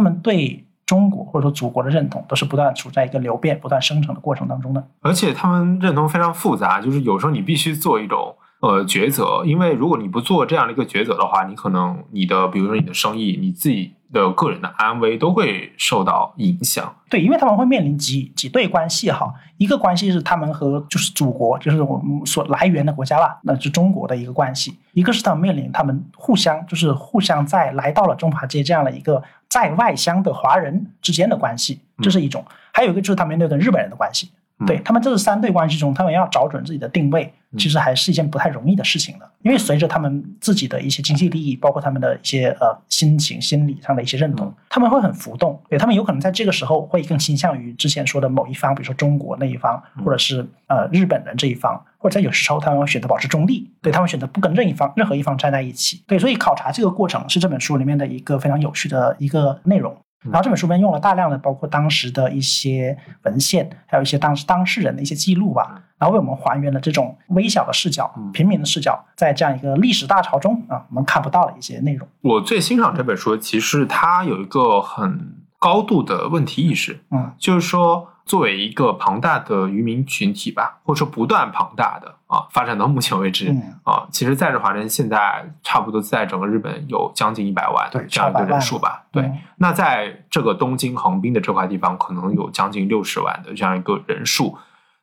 [0.00, 4.82] 们对中国或者说祖国的认同，都是不断处在一个流变、不断生成的过程当中的。
[5.00, 13.94] 而且他们认同非常复杂，就是有时候你必须做一种呃抉择，因为如果你不做这样的一个抉择的话，你可能你的比如说你的生意，你自己。
[14.12, 16.96] 的个人的安危都会受到影响。
[17.08, 32.42] 对，因为他们会面临几几对关系哈，一个关系是他们和就是祖国，就是我们所来源的国家吧，那是中国的一个关系；一个是他们面临他们互相就是互相在来到了中华街这样的一个在外乡的华人之间的关系，这是一种；
[32.72, 34.30] 还有一个就是他们面对跟日本人的关系。
[34.66, 39.28] 对他们这是三对关系中，他们要找准自己的定位，其实还是一件不太容易的事情的。
[39.42, 45.58] 因为随着他们自己的一些经济利益，包括他们的一些呃心情、心理上的一些认同，他们会很浮动。
[45.70, 56.04] 对他们有可能在这个时候会更倾向于之前说的某一方，比如说中国那一方，或者是呃日本人这一方，或者在有时候他们会选择保持中立，对他们选择不跟任一方、任何一方站在一起。
[56.06, 59.96] 对，所以考察这个过程是这本书里面的一个非常有趣的一个内容。
[60.22, 72.06] 然后这本书里面用了大量的包括当时的一些文献，还有一些当时当事人的一些记录吧，然后为我们还原了这种微小的视角、平民的视角，在这样一个历史大潮中啊，我们看不到的一些内容。
[72.20, 78.09] 我最欣赏这本书，其实它有一个很高度的问题意识，嗯，就是说。
[78.30, 89.04] 作为一个庞大的渔民群体吧，或者说不断庞大的啊，发展到目前为止啊，其实在日华人现在差不多在整个日本有将近一百万这样一个人数吧。
[89.10, 94.56] 对，那在这个东京横滨的这块地方，可能有将近六十万的这样一个人数。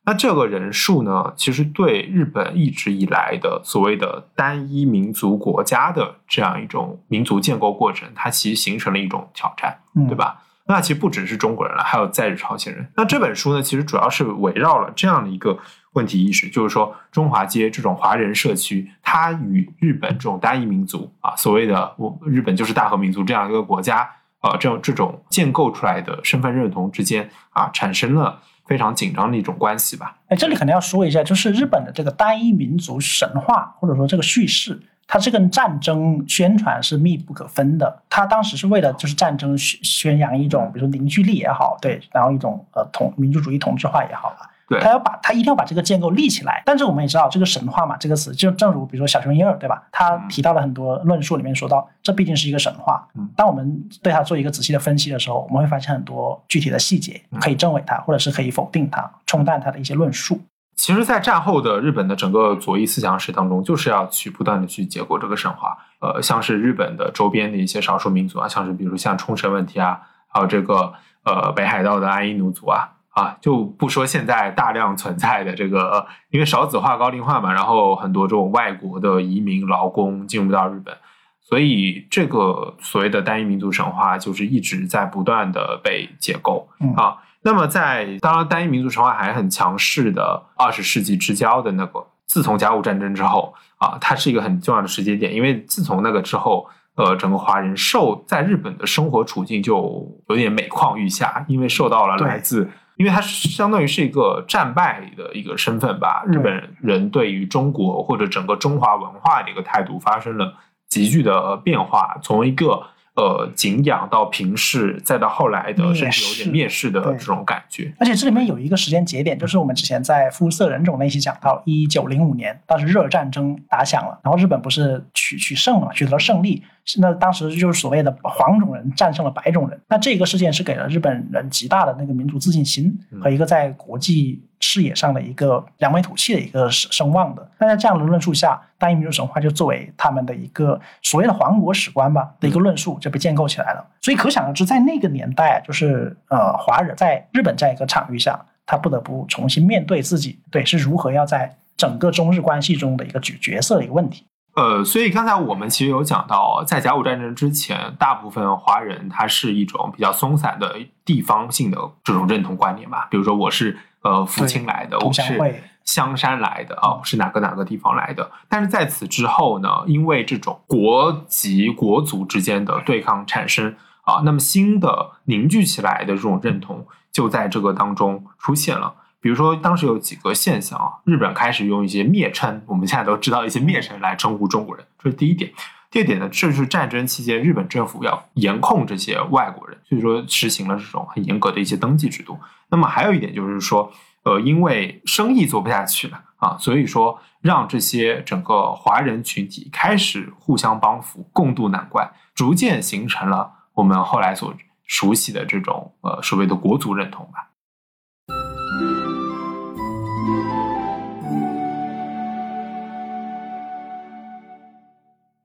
[0.06, 9.76] 那这个人数呢，其实对日本一直以来的所谓的单一民族国家的这样一种民族建构过程，它其实形成了一种挑战，
[10.08, 10.40] 对吧？
[10.68, 12.86] 那其实不只是中国人了，还有在日朝鲜人。
[12.94, 15.58] 那这本书呢，其实主要是围绕了这样的一个
[15.94, 24.08] 问题意识，就是说中华街这种华人社区，它与日本这种单一民族啊，所谓的我日本就是大和民族这样一个国家，
[24.42, 30.18] 呃，这种这种建构出来的身份认同之间啊，产生了非常紧张的一种关系吧。
[30.28, 34.78] 哎，这里可能要说一下，就是日本的这个单一民族神话或者说这个叙事。
[35.08, 38.02] 它是跟战争宣传是密不可分的。
[38.10, 44.50] 它当时是为了就是战争宣宣扬一种，比如说凝聚力也好，对，然后一种呃统民族主义同质化也好吧。
[44.68, 46.62] 对他要把他一定要把这个建构立起来。
[46.66, 49.82] 但是我们也知道，这个神话嘛，这个词就正如比如说小熊婴儿，对吧？
[49.90, 53.26] 他提到了很多论述里面说到，这毕竟是一个神话嗯。
[53.34, 60.38] 当我们对它做一个仔细的分析的时候，我们会发现很多具体的细节嗯可以证伪它，或者是可以否定它，冲淡它的一些论述。
[60.78, 65.76] 其实，在战后的日本的整个左翼思想史当中，就是要去不断的去解构这个神话。
[66.00, 80.96] 呃，像是日本的周边的一些少数民族啊，像是比如像冲绳问题啊，还有这个呃北海道的阿伊努族啊，啊，就不说现在大量存在的这个，呃因为少子化、高龄化嘛，然后很多这种外国的移民劳工进入到日本，
[81.42, 86.68] 所以这个所谓的单一民族神话就是一直在不断的被解构。
[86.78, 96.68] 嗯啊，那么在当然单一民族神话还很强势的二十世纪之交的那个，自从甲午战争之后啊，它是一个很重要的时间点，因为自从那个之后。
[96.98, 106.24] 呃，整个华人受在日本的生活处境就有点每况愈下，因为受到了来自，因为它相当于是一个战败的一个身份吧。
[106.26, 110.52] 日本人对于中国或者整个中华文化的一个态度发生了
[110.88, 112.82] 急剧的变化，从一个
[113.18, 117.92] 呃敬仰到平视，再到后来的甚至有点蔑视的这种感觉。
[117.98, 137.50] 而且这里面有一个时间节点，就是我们之前在肤色人种那期讲到，一九零五年，当时日俄战争打响了，然后日本不是取取胜了嘛，取得了胜利，是那当时就是所谓的黄种人战胜了白种人，那这个事件是给了日本人极大的那个民族自信心嗯和一个在国际视野上的一个扬眉吐气的一个声声望的。
[137.58, 143.86] 那在这样的论述下，单一民族神话就作为他们的一个所谓的皇国史观吧的一个论述就被建构起来了。
[144.00, 154.24] 所以可想而知，在那个年代，就是呃华人在日本这样一个场域下，他不得不重新面对自己对是如何要在整个中日关系中的一个角角色的一个问题。
[154.58, 163.06] 呃，所以刚才我们其实有讲到，在甲午战争之前，大部分华人他是一种比较松散的地方性的这种认同观念吧。
[163.08, 168.28] 比如说，我是呃福清来的，我是香山来的啊，我是哪个哪个地方来的。
[168.48, 178.92] 但是在此之后呢，因为这种国籍国族之间的对抗产生啊，那么新的凝聚起来的这种认同就在这个当中出现了。
[179.20, 185.52] 比如说，当时有几个现象啊，日本开始用一些蔑称，我们现在都知道一些蔑称来称呼中国人，这是第一点。
[185.90, 192.38] 第二点呢，这是战争期间日本政府要严控这些外国人，所以说实行了这种很严格的一些登记制度。
[192.68, 193.90] 那么还有一点就是说，
[194.22, 204.54] 呃，因为生意做不下去了啊，所以说让这些整个华人群体开始互相帮扶，共度难关，逐渐形成了我们后来所
[204.86, 207.47] 熟悉的这种呃所谓的国族认同吧。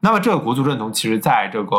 [0.06, 1.78] 那么，这个国族认同，其实在这个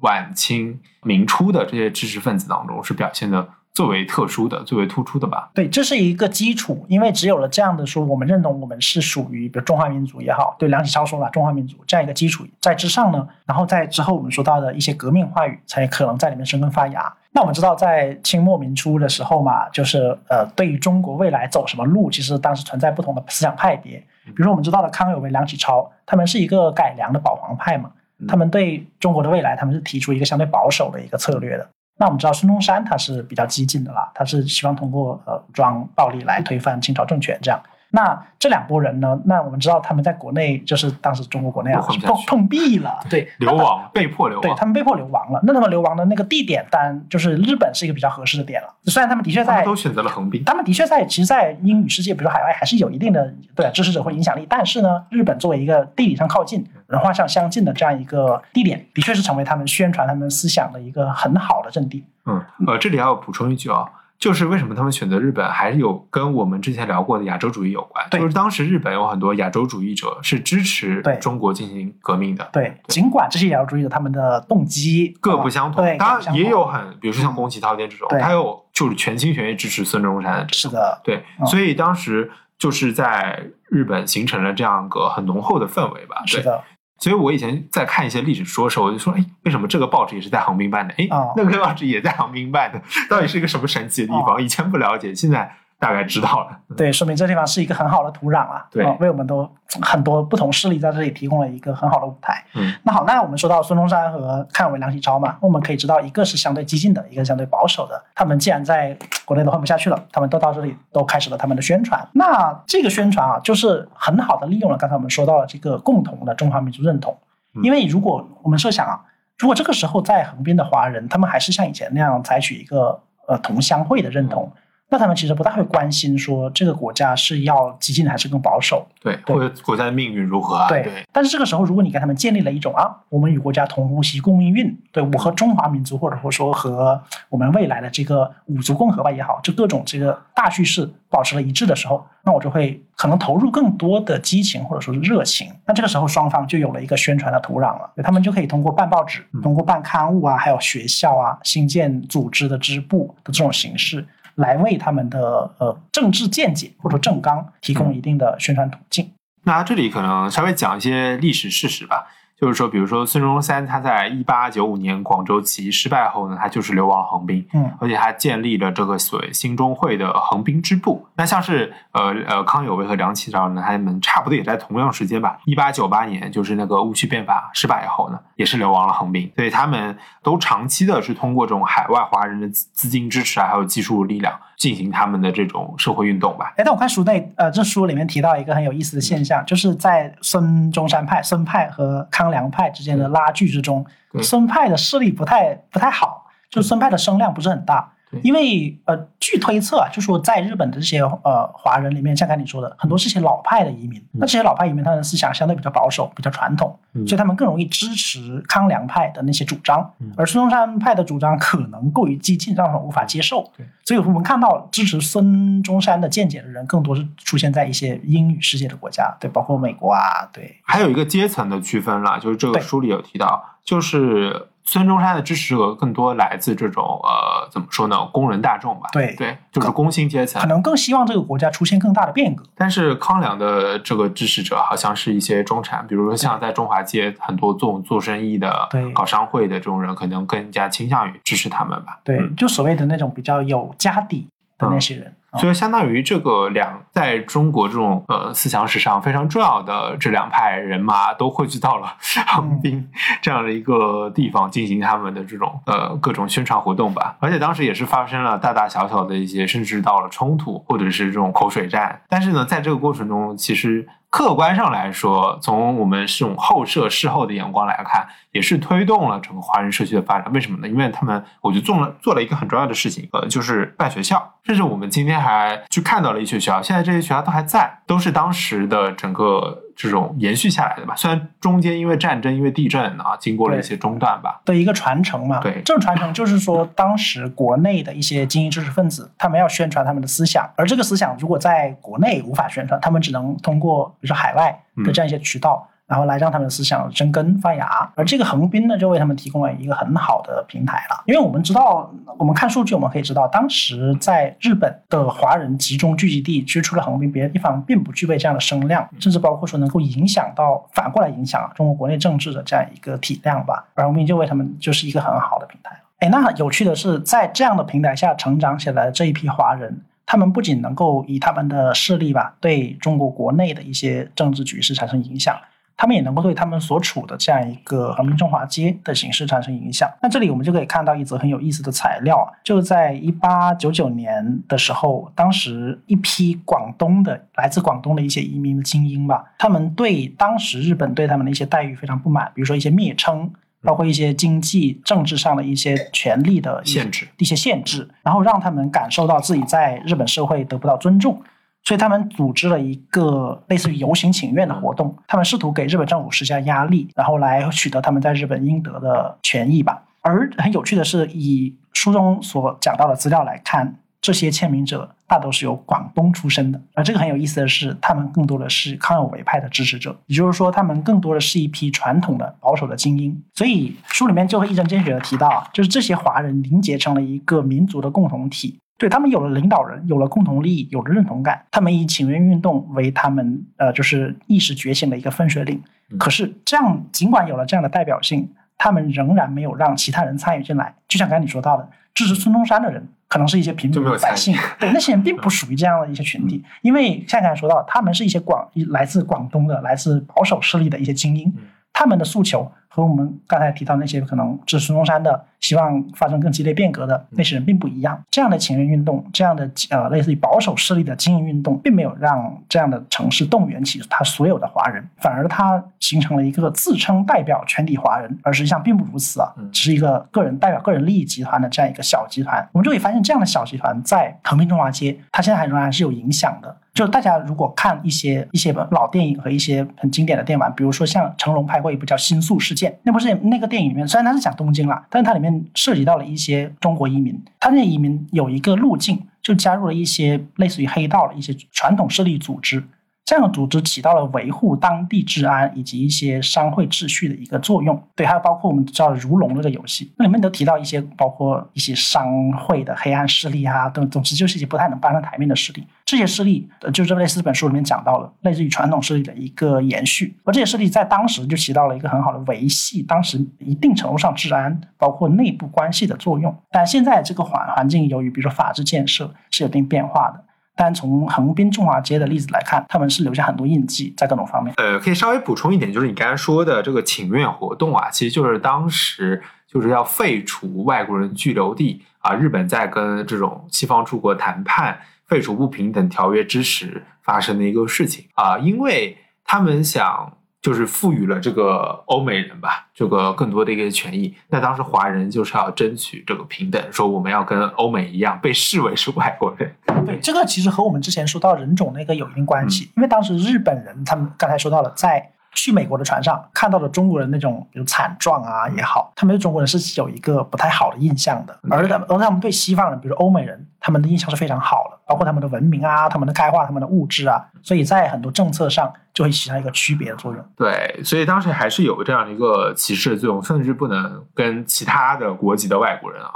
[0.00, 5.50] 晚清、明初的这些知识分子当中，是表现的最为特殊的、最为突出的吧？
[5.54, 17.12] 对，这是一个基础，因为只有了这样的说，我们认同我们是属于比如中华民族也好，对梁启超说了中华民族这样一个基础在之上呢，然后在之后我们说到的一些革命话语才可能在里面生根发芽。
[17.34, 23.96] 那我们知道，在清末民初的时候嘛，就是呃，对于中国未来走什么路，其实当时存在不同的思想派别。
[24.26, 27.90] 比如说我们知道的康有为、梁启超，他们是一个改良的保皇派嘛，
[28.28, 31.66] 他们对中国的未来，他们是提出一个相对保守的一个策略的。
[32.02, 37.62] 那我们知道孙中山他是比较激进的啦，他是希望通过呃武装暴力来推翻清朝政权这样。
[37.94, 39.20] 那这两拨人呢？
[39.26, 44.42] 那我们知道他们在国内就是当时中国国内啊碰碰壁了，对，流亡，被迫流亡。
[44.42, 45.38] 对他们被迫流亡了。
[45.44, 48.68] 那他们流亡的那个地点，当然就是日本是一个比较合适的点了。
[48.86, 50.42] 虽然他们的确在他们都选择了横滨。
[50.44, 54.46] 他们的确在，其实，在英语世界，比如海外，还是有一定的对支持者或影响力。
[54.48, 62.02] 但是呢，日本作为一个地理上靠近、文化上相近的这样一个地点，的确是成为他们宣传他们思想的一个很好的阵地。
[62.24, 63.84] 嗯，呃，这里还要补充一句啊，
[64.22, 68.06] 就是为什么他们选择日本，还是有跟我们之前聊过的亚洲主义有关。
[68.08, 75.84] 对就是当时日本有很多亚洲主义者是支持中国进行革命的，对，尽管这些亚洲主义者他们的动机各不相同。
[75.84, 80.46] 对，当然也有很，比如说像宫崎涛天这种，对他有就是全心全意支持孙中山。
[80.52, 86.22] 是的，对，嗯所以当时就是在日本形成了这样一个很浓厚的氛围吧。
[86.26, 86.62] 对，是的，
[87.02, 90.94] 所以我以前在看一些历史书的时候，我就说，哎，为什么这个报纸也是在横滨办的？
[90.98, 94.40] 哎，哦那个报纸也在横滨办的，到底是一个什么神奇的地方？
[94.40, 96.56] 以前不了解，现在大概知道了。
[96.76, 102.44] 对，说明这地方是一个很好的土壤啊，对啊为我们都很多不同势力在这里提供了一个很好的舞台。
[102.54, 108.00] 嗯，那好，那我们说到孙中山和抗美梁启超嘛，我们可以知道，一个是相对激进的，一个相对保守的。
[108.14, 112.00] 他们既然在国内都混不下去了，他们都到这里都开始了他们的宣传。
[112.12, 117.12] 那这个宣传啊，就是很好的利用了刚才我们说到了这个共同的中华民族认同。
[117.56, 119.00] 嗯因为如果我们设想啊，
[119.36, 124.50] 如果这个时候在横滨的华人，他们还是像以前那样采取一个呃同乡会的认同，
[124.92, 128.86] 那他们其实不大会关心说这个国家是要激进还是更保守。
[129.00, 130.68] 对，对或者国家的命运如何啊？
[130.68, 145.48] 对，对，但是这个时候，如果你跟他们建立了一种啊，我们与国家同呼吸共命运，对我和中华民族，或者说和我们未来的这个五族共和吧也好，就各种这个大叙事保持了一致的时候，那我就会可能投入更多的激情或者说是热情。
[145.64, 154.06] 那这个时候，双方就有了一个宣传的土壤了，对他们就可以通过办报纸、通过办刊物啊，还有学校啊，新建组织的支部的这种形式。
[154.36, 159.12] 来为他们的呃政治见解或者政纲提供一定的宣传途径。
[159.44, 162.06] 那这里可能稍微讲一些历史事实吧。
[162.42, 171.06] 就是说，比如说孙中山他在一八九五年广州起义失败后呢，他就是流亡横滨，嗯而且他建立了这个所谓兴中会的横滨支部。
[171.14, 186.54] 那像是呃呃康有为和梁启超呢，他们差不多也在同样时间吧，一八九八年就是那个戊戌变法失败以后呢，也是流亡了横滨，所以他们都长期的是通过这种海外华人的资资金支持啊，还有技术力量进行他们的这种社会运动吧。
[186.56, 193.84] 哎，但我看书内，呃，这书里面提到一个很有意思的现象，就是在孙中山派、孙派和康梁派之间的拉锯之中，
[194.22, 198.01] 孙派的势力不太不太好，就孙派的声量不是很大对。
[198.22, 204.04] 因为呃，据推测啊，就说在日本的这些呃华人里面，像刚才你说的，很多是些老派的移民。
[204.12, 207.06] 那这些老派移民，他们的思想相对比较保守、比较传统，嗯。
[207.06, 209.90] 所以他们更容易支持康梁派的那些主张。
[209.98, 210.12] 嗯。
[210.16, 213.50] 而孙中山派的主张可能过于激进，让他们无法接受。
[213.56, 230.48] 对，所以我们看到支持孙中山的见解的人，更多是出现在一些英语世界的国家，对，包括美国啊，对，还有一个阶层的区分啦，就是这个书里有提到，就是孙中山的支持者更多来自这种呃怎么说呢，工人大众吧，对对，就是工薪阶层可。
[230.48, 232.44] 能更希望这个国家出现更大的变革。
[232.54, 241.98] 但是康梁的这个支持者好像是一些中产，比如说像在中华街很多做做生意的对、搞商会的这种人，可能更加倾向于支持他们吧。
[242.04, 245.06] 对，嗯就所谓的那种比较有家底的那些人。
[245.06, 251.94] 啊所以相当于这个两在中国这种呃思想史上非常重要的这两派人马都汇聚到了
[252.26, 252.86] 横滨
[253.20, 257.16] 这样的一个地方进行他们的这种呃各种宣传活动吧。
[257.20, 262.02] 而且当时也是发生了大大小小的一些，甚至到了冲突或者是这种口水战。
[262.08, 270.30] 但是呢，在这个过程中，其实客观上来说，从我们这种后设事后的眼光来看，也是推动了整个华人社区的发展。
[270.34, 270.68] 为什么呢？
[270.68, 274.34] 因为他们我就做了做了一个很重要的事情，呃，就是办学校。
[274.44, 280.94] 甚至我们今天还去看到了一些学校，现在这些学校都还在，都是当时的整个这种延续下来的吧。
[280.96, 284.40] 虽然中间因为战争、因为地震啊，经过了一些中断吧。
[284.44, 297.68] 的一个传承嘛，对这种传承就是说，当时国内的一些精英知识分子，他们要宣传他们的思想，而这个思想如果在国内无法宣传，他们只能通过比如说海外的这样一些渠道，然后来让他们的思想生根发芽。
[297.94, 301.02] 而这个横滨呢，就为他们提供了一个很好的平台了。
[301.04, 313.66] 因为我们知道，我们看数据，我们可以知道，当时在日本的华人集中聚集地，其实除了横滨，别的地方并不具备这样的声量，甚至包括说能够影响到反过来影响中国国内政治的这样一个体量吧。
[313.74, 315.78] 而横滨就为他们就是一个很好的平台。
[315.98, 325.36] 哎，那有趣的是，在这样的平台下成长起来的这一批华人，他们不仅能够以他们的势力吧，对中国国内的一些政治局势产生影响，
[325.76, 329.90] 他们也能够对他们所处的这样一个横滨中华街的形式产生影响。
[330.02, 343.30] 那这里我们就可以看到一则很有意思的材料啊，就在一八九九年的时候，当时一批广东的来自广东的一些移民的精英吧，他们对当时日本对他们的一些待遇非常不满，比如说一些蔑称。
[343.64, 351.22] 包括一些经济、政治上的一些权利的限制一些限制，然后让他们感受到自己在日本社会得不到尊重，
[351.64, 359.82] 所以他们组织了一个类似于游行请愿的活动，他们试图给日本政府施加压力，然后来取得他们在日本应得的权益吧。
[360.00, 373.22] 而很有趣的是，以书中所讲到的资料来看，这些签名者大都是由广东出身的，而这个很有意思的是，他们更多的是康有为派的支持者，也就是说，他们更多的是一批传统的保守的精英。
[373.34, 378.58] 所以书里面就会一针见血的提到，就是这些华人凝结成了一个民族的共同体。
[378.82, 385.62] 对他们有了领导人，有了共同利益，有了认同感，他们以请愿运动为他们呃就是意识觉醒的一个分水岭。
[385.88, 388.28] 嗯可是这样，尽管有了这样的代表性，
[388.58, 390.74] 他们仍然没有让其他人参与进来。
[390.88, 401.32] 就像刚才你说到的，支持孙中山的人可能是一些平民百姓， 对那些人并不属于这样的一些群体，因为像刚才说到，他们是一些广来自广东的、来自保守势力的一些精英，
[401.72, 402.50] 他们的诉求。
[402.74, 408.02] 和我们刚才提到那些可能支持孙中山的、希望发生更激烈变革的那些人并不一样。
[408.10, 422.48] 这样的请愿运动，这样的呃类似于保守势力的精英运动，并没有让这样的城市动员起他所有的华人，反而它形成了一个自称代表全体华人，而实际上并不如此啊，只是一个个人代表个人利益集团的这样一个小集团。
[422.52, 426.56] 我们就可以发现，这样的小集团在横滨中华街，它现在还仍然是有影响的。
[426.74, 442.64] 就大家如果看一些一些老电影和一些很经典的电玩，比如说像成龙拍过一部叫《新宿事件》，那不是那个电影里面，虽然它是讲东京啦，但是它里面涉及到了一些中国移民，他那移民有一个路径，就加入了一些类似于黑道的一些传统势力组织。
[443.04, 447.80] 这样的组织起到了维护当地治安以及一些商会秩序的一个作用。
[447.96, 455.66] 对，还有包括我们知道如龙这个游戏，那里面都提到一些包括一些商会的黑暗势力啊，等，总之就是一些不太能搬上台面的势力。
[455.84, 460.16] 这些势力，呃，就是类似这本书里面讲到了，类似于传统势力的一个延续。
[460.24, 466.34] 而这些势力在当时就起到了一个很好的维系当时一定程度上治安，包括内部关系的作用。
[466.50, 470.24] 但现在这个环环境，由于比如说法制建设是有一定变化的。
[470.54, 474.54] 但从横滨中华街的例子来看，他们是留下很多印记在各种方面。
[474.56, 490.16] 呃，可以稍微补充一点，就是你刚才说的这个请愿活动啊，其实就是当时就是要废除外国人居留地啊，日本在跟这种西方诸国谈判废除不平等条约之时发生的一个事情啊，因为他们想。
[490.42, 494.12] 就是赋予了这个欧美人吧，这个更多的一个权益。
[494.28, 499.54] 那当时华人就是要争取这个平等，说我们要跟欧美一样被视为是外国人。
[499.86, 505.12] 对，这个其实和我们之前说到人种那个有一定关系，因为当时日本人他们刚才说到了在。
[505.34, 520.24] 去美国的船上看到了中国人那种比如惨状啊也好，他们对中国人是有一个不太好的印象的，而他们而他们对西方人，比如欧美人，他们的印象是非常好的，包括他们的文明啊、他们的开化、他们的物质啊，所以在很多政策上就会起到一个区别的作用。
[520.36, 526.12] 对，所以当时还是有这样的一个歧视的作用，甚至不能跟其他的国籍的外国人啊。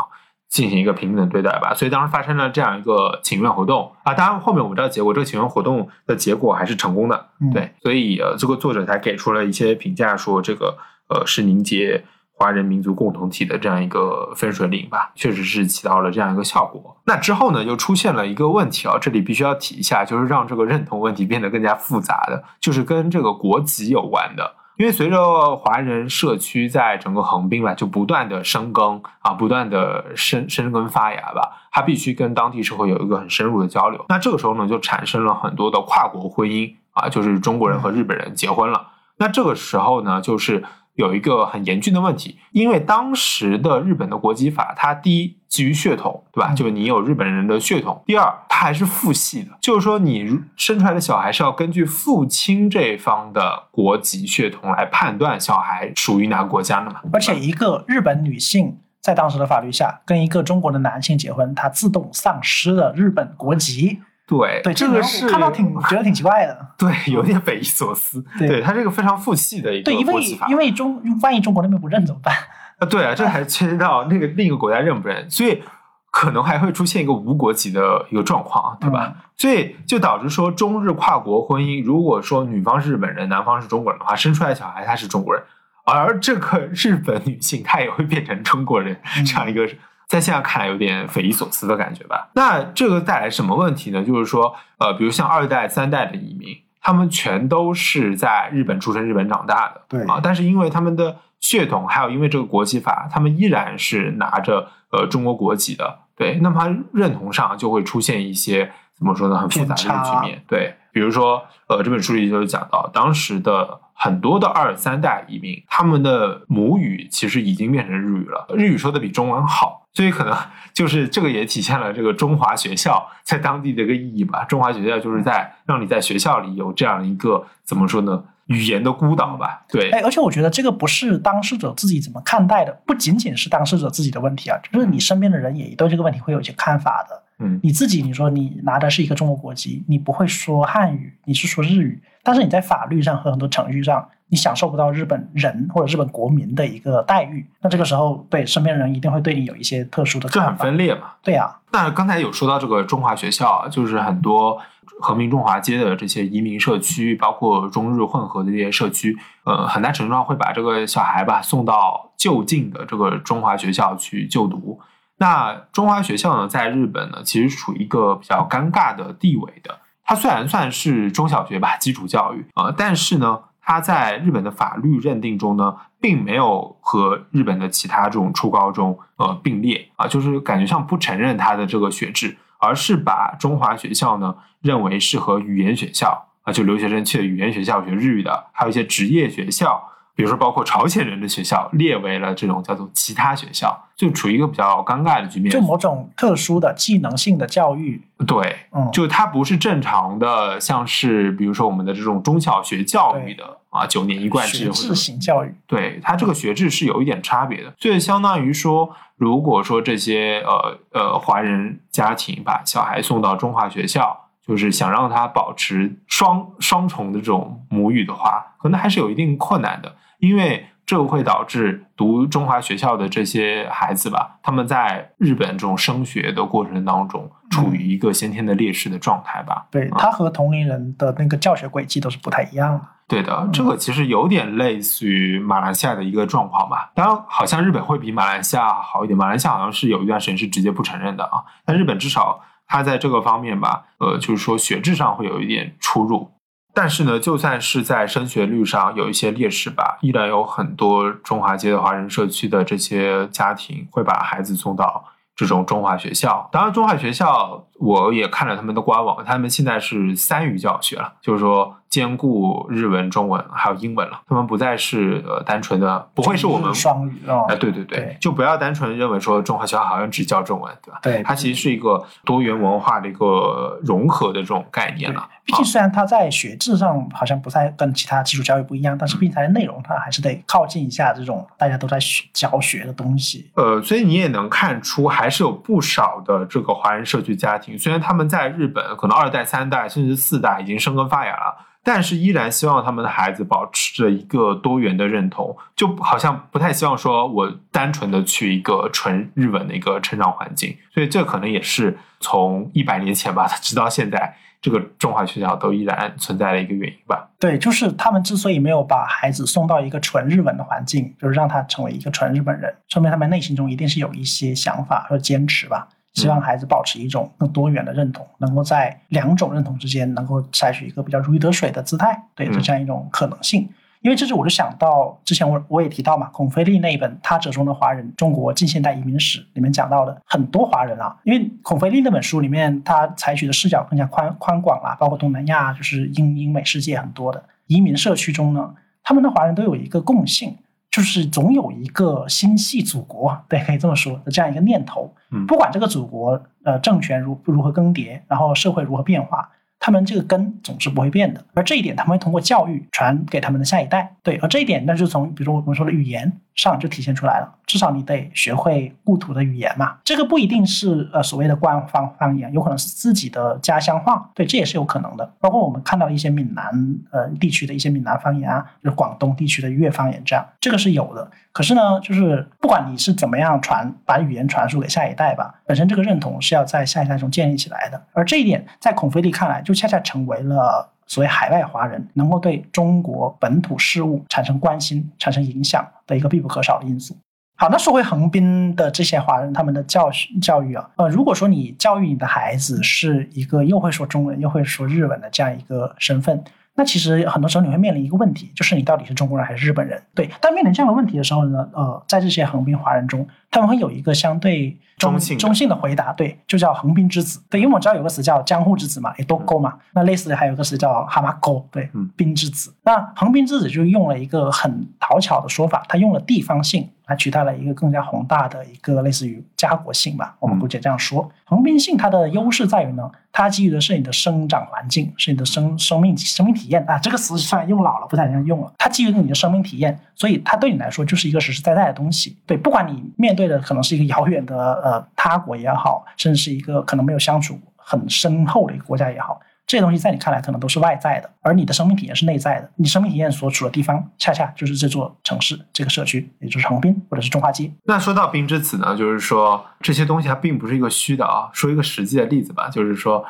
[0.49, 10.79] 进行一个平等对待吧，所以当时发生了这样一个请愿活动啊，当然后面我们知道结果，这个请愿活动的结果还是成功的，对，所以呃，这个作者才给出了一些评价，说这个
[11.09, 16.97] 呃是凝结华人民族共同体的这样一个分水岭吧，确实是起到了这样一个效果。
[17.07, 24.55] 那之后呢，又出现了一个问题啊，这里必须要提一下，就是让这个认同问题变得更加复杂的，就是跟这个国籍有关的。
[24.77, 34.05] 因为随着华人社区在整个横滨吧，就不断的生根啊，不断的生生根发芽吧，它必须跟当地社会有一个很深入的交流。
[34.09, 38.89] 那这个时候呢，就产生了很多的跨国婚姻啊，就是中国人和日本人结婚了。
[39.17, 40.65] 那这个时候呢，就是。
[40.97, 46.53] 有一个很严峻的问题，因为当时的日本的国籍法，它第一基于血统，对吧？
[46.53, 48.03] 就是你有日本人的血统。
[48.05, 50.27] 第二，它还是父系的，就是说你
[50.57, 57.01] 生出来的小孩是要根据父亲这方的国籍血统来判断小孩属于哪个国家的嘛。
[57.13, 64.01] 而且，一个日本女性在当时的法律下跟一个中国的男性结婚，她自动丧失了日本国籍。
[64.27, 68.25] 对对，这个是看到挺觉得挺奇怪的， 对，有点匪夷所思。
[68.37, 72.35] 对，它是一个非常父系的一个国籍法，因为中万一中国那边不认怎么办？
[72.79, 75.63] 啊，对啊，这还牵涉到那个另一个国家认不认，所以
[76.11, 79.15] 可能还会出现一个无国籍的一个状况，对吧？
[79.37, 85.43] 所以就导致说中日跨国婚姻，如果说女方是日本人，男方是中国人的话，生出来小孩他是中国人，
[85.85, 89.69] 而这个日本女性她也会变成中国人，这样一个。
[90.09, 92.29] 在现在看来有点匪夷所思的感觉吧？
[92.35, 94.05] 那这个带来什么问题呢？
[94.05, 100.21] 就是说，呃，比如像二代、三代的移民，他们全都是在日本出生、日本长大的，对啊。
[100.23, 106.39] 但是因为他们的血统，还有因为这个国籍法，他们依然是拿着呃中国国籍的，对。
[106.41, 109.37] 那么他认同上就会出现一些怎么说呢？
[109.37, 110.43] 很复杂的局面。
[110.47, 113.81] 对，比如说，呃，这本书里就讲到当时的。
[113.99, 120.37] 很多的二三代移民，他们的母语其实已经变成日语了，日语说的比中文好，所以可能
[120.75, 124.45] 就是这个也体现了这个中华学校在当地的一个意义吧。
[124.45, 129.65] 中华学校就是在让你在学校里有这样一个怎么说呢，语言的孤岛吧。
[129.69, 137.23] 对，哎，而且我觉得这个不是当事者自己怎么看待的，不仅仅是当事者自己的问题啊，就是你身边的人也对这个问题会有一些看法的。
[137.39, 142.01] 嗯，你自己你说你拿的是一个中国国籍，你不会说汉语，你是说日语。
[142.23, 151.13] 但是你在法律上和很多程序上，你享受不到日本人或者日本国民的一个待遇，那这个时候对身边人一定会对你有一些特殊的就很分裂嘛。
[151.23, 154.59] 对呀，那刚才有说到这个中华学校，就是很多
[155.01, 164.81] 和平中华街的这些移民社区，包括中日混合的这些社区，呃，很大程度上会把这个小孩吧送到就近的这个中华学校去就读。
[165.19, 169.79] 那中华学校呢，在日本呢，其实处于一个比较尴尬的地位的。
[170.05, 182.37] 它虽然算是中小学吧，基础教育呃，但是呢，它在日本的法律认定中呢，并没有和日本的其他这种初高中呃并列啊，就是感觉上不承认它的这个学制，
[182.67, 189.89] 而是把中华学校呢认为是和语言学校啊，就留学生去的语言学校学日语的，还有一些职业学校。
[190.17, 195.53] 比如说，包括朝鲜人的学校列为了这种叫做其他学校，就处于一个比较尴尬的局面。
[195.53, 207.75] 就某种特殊的技能性的教育，对，嗯，就它不是正常的，像是比如说我们的这种中小学教育的啊，九年一贯制学制型教育，对它这个学制是有一点差别的。
[207.79, 214.23] 所以相当于说，如果说这些呃呃华人家庭把小孩送到中华学校。
[214.47, 219.93] 就是想让他保持双双重的这种母语的话，可能还是有一定困难的，
[220.27, 229.67] 因为这会导致读中华学校的这些孩子吧，他们在日本这种升学的过程当中，处于一个先天的劣势的状态吧。
[229.71, 232.81] 对他和同龄人的那个教学轨迹都是不太一样的。
[233.09, 236.91] 对的，这个其实有点类似于马来西亚的一个状况吧。
[236.95, 239.17] 当然，好像日本会比马来西亚好一点。
[239.17, 242.41] 马来西亚好像是有一段时间是直接不承认的啊，但日本至少。
[242.69, 246.33] 他在这个方面吧，呃，就是说学制上会有一点出入，
[246.79, 255.03] 但是呢，就算是在升学率上有一些劣势吧，依然有很多中华街的华人社区的这些家庭会把孩子送到
[255.35, 256.47] 这种中华学校。
[256.53, 261.77] 当然，中华学校我也看了他们的官网，他们现在是三语教学了，就是说。
[261.89, 267.47] 兼顾日文、中文还有英文了，他们不再是呃单纯的，不会是我们双语哦。
[267.49, 270.99] 哎，对对对，就不要单纯认为说中华学校好像只教中文，对吧？
[271.01, 275.27] 对，它其实是一个多元文化的一个融合的这种概念了。
[275.45, 283.49] 毕竟虽然它在学制上好像不太跟其他基础教育不一样，但是毕竟它的内容它还是得靠近一下这种大家都在学教学的东西。
[283.55, 291.67] 呃，所以你也能看出，还是有不少的这个华人社区家庭，虽然他们在日本可能二代、三代甚至四代已经生根发芽了。
[291.89, 307.29] 但是依然希望他们的孩子保持着一个多元的认同，就好像不太希望说我单纯的去一个纯日文的一个成长环境，所以这可能也是从一百年前吧， 直到现在这个中华学校都依然存在的一个原因吧。
[307.39, 315.87] 对，就是他们之所以没有把孩子送到一个纯日文的环境，就是让他成为一个纯日本人，说明他们内心中一定是有一些想法和坚持吧。
[316.17, 323.69] 希望孩子保持一种更多元的认同，能够在两种认同之间能够采取一个比较如鱼得水的姿态，对这样一种可能性。
[324.01, 340.57] 因为这是我就想到之前我我也提到嘛，孔飞利那一本《他者中的华人：中国近现代移民史》里面讲到的很多华人啊，因为孔飞利那本书里面他采取的视角更加宽宽广啊，包括东南亚，就是英英美世界很多的移民社区中呢，他们的华人都有一个共性。
[340.97, 345.13] 就是总有一个心系祖国，对，可以这么说的这样一个念头。
[345.31, 349.51] 嗯不管这个祖国呃政权如如何更迭，然后社会如何变化。
[349.87, 354.13] 他们这个根总是不会变的，而这一点他们会通过教育传给他们的下一代。
[354.21, 359.97] 对，而这一点那就从比如说我们说的语言上就体现出来了，至少你得学会故土的语言嘛。
[360.03, 364.29] 这个不一定是呃所谓的官方方言，有可能是自己的家乡话。
[364.35, 365.33] 对，这也是有可能的。
[365.39, 366.65] 包括我们看到一些闽南
[367.13, 371.31] 呃地区的一些闽南方言啊，就是广东地区的粤方言这样，这个是有的。
[371.57, 377.99] 可是呢，就是不管你是怎么样传把语言传输给下一代吧，本身这个认同是要在下一代中建立起来的。
[378.13, 387.17] 而这一点在孔飞利看来，就恰恰成为了所谓海外华人能够对中国本土事务产生关心、产生影响的一个必不可少的因素。
[387.57, 396.45] 好，那说回横滨的这些华人，他们的教学教育啊，呃，如果说你教育你的孩子是一个又会说中文又会说日文的这样一个身份。
[396.77, 400.01] 那其实很多时候你会面临一个问题，就是你到底是中国人还是日本人？
[400.15, 407.43] 对，但面临这样的问题的时候呢，呃，在这些横滨华人中，他们会有一个相对中性中性的回答，对，就叫横滨之子。
[407.49, 409.75] 对，因为我知道有个词叫江户之子嘛，也都够嘛。
[409.95, 412.75] 那类似的还有个词叫哈马沟，对，滨之子。
[412.85, 416.89] 那横滨之子就用了一个很讨巧的说法，他用了地方性。
[417.07, 421.31] 它取代了一个更加宏大的一个类似于家国性吧，我们姑且这样说。
[421.45, 426.99] 横滨性它的优势在于呢，它基于的是你的生长环境，是你的生生命生命体验啊。
[426.99, 428.73] 这个词虽然用老了，不太想用了。
[428.77, 432.37] 它基于你的生命体验，所以它对你来说就是一个实实在在的东西。
[432.45, 439.41] 对，不管你面对的可能是一个遥远的呃他国也好，甚至是一个可能没有相处很深厚的一个国家也好。
[439.67, 442.71] 这些东西在你看来可能都是外在的，而你的生命体验是内在的。
[442.77, 447.73] 你生命体验所处的地方，恰恰就是这座城市、这个社区，也就是横滨或者是中华街。
[447.85, 451.51] 那说到冰之子呢，就是说这些东西它并不是一个虚的啊。
[451.53, 453.25] 说一个实际的例子吧，就是说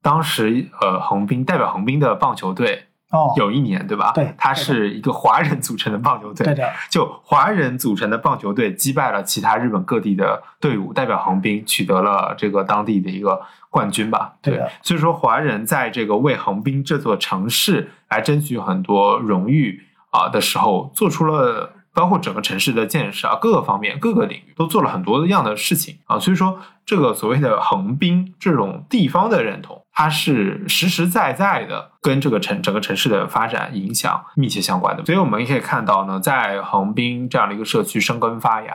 [0.00, 4.12] 当时呃横滨代表横滨的棒球队哦，有一年对吧？
[4.14, 14.34] 对它是一个华人组成的棒球队，对的，就华人组成的棒球队击败了其他日本各地的队伍，代表横滨取得了这个当地的一个冠军吧。
[14.42, 21.72] 对的所以说华人在这个为横滨这座城市来争取很多荣誉啊的时候，做出了。
[21.92, 26.56] 包括整个城市的建设啊，各个方面、各个领域都做了很多样的事情啊，所以说
[26.86, 35.04] 这个所谓的横滨这种地方的认同，它是实实在在的跟这个城整个城市的发展影响密切相关的。
[35.04, 38.72] 所以我们也可以看到呢，在横滨这样的一个社区生根发芽，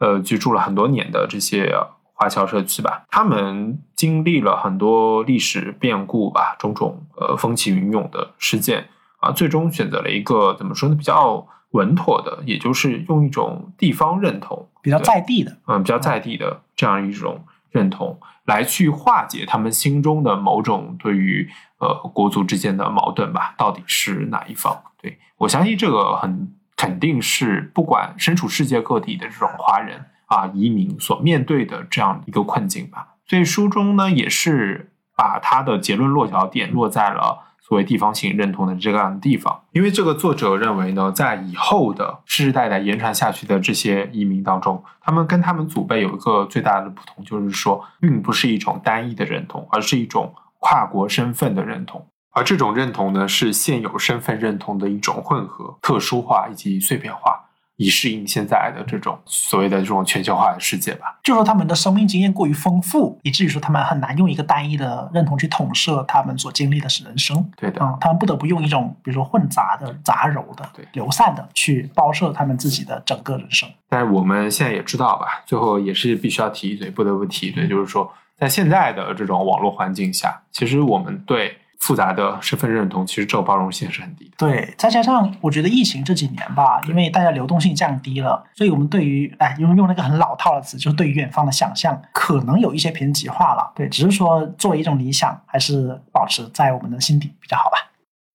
[0.00, 1.72] 呃，居住了很多年的这些
[2.20, 8.88] 华侨社区吧，他们经历了很多历史变故吧，种种呃风起云涌的事件。
[9.20, 21.46] 啊，最终选择了一个怎么说呢，比较稳妥的，也就是用一种地方认同，比较在地的，嗯，比较在地的这样一种认同，来去化解他们心中的某种对于
[21.80, 24.82] 呃国族之间的矛盾吧，到底是哪一方？
[25.02, 33.16] 对我相信这个很肯定是不管身处世界各地的这种华人啊移民所面对的这样一个困境吧。
[33.28, 37.46] 所以书中呢也是把他的结论落脚点落在了。
[37.62, 52.04] 作为地方性认同的这样的地方，因为这个作者认为呢，在以后的世世代代延传下去的这些移民当中，他们跟他们祖辈有一个最大的不同，就是说，并不是一种单一的认同，而是一种跨国身份的认同。
[52.32, 57.49] 而这种认同呢，是现有身份认同的一种混合、特殊化以及碎片化。
[57.80, 61.18] 以适应现在的这种所谓的这种全球化的世界吧。
[61.22, 67.50] 就说他们的生命经验过于丰富，以至于说他们很难用一个单一的认同去统摄他们所经历的人生。
[67.56, 73.66] 对的，嗯，他们不得不用一种比如说混杂的、杂糅的、对流散的去包摄他们自己的整个人生。
[73.88, 81.56] 但是我们现在也知道吧，最后也是必须要提一嘴，不得不提一嘴，就是说，在现在的这种网络环境下，其实我们对。
[81.80, 84.32] 复杂的身份认同，其实这个包容性是很低的。
[84.38, 93.72] 对，再加上我觉得疫情这几年吧，因为大家流动性降低了，所以我们对于哎用用那个很老套的词，就是对于远方的想象，可能有一些偏激化了。
[93.74, 97.90] 对，只是说作为一种理想，还是保持在我们的心底比较好吧。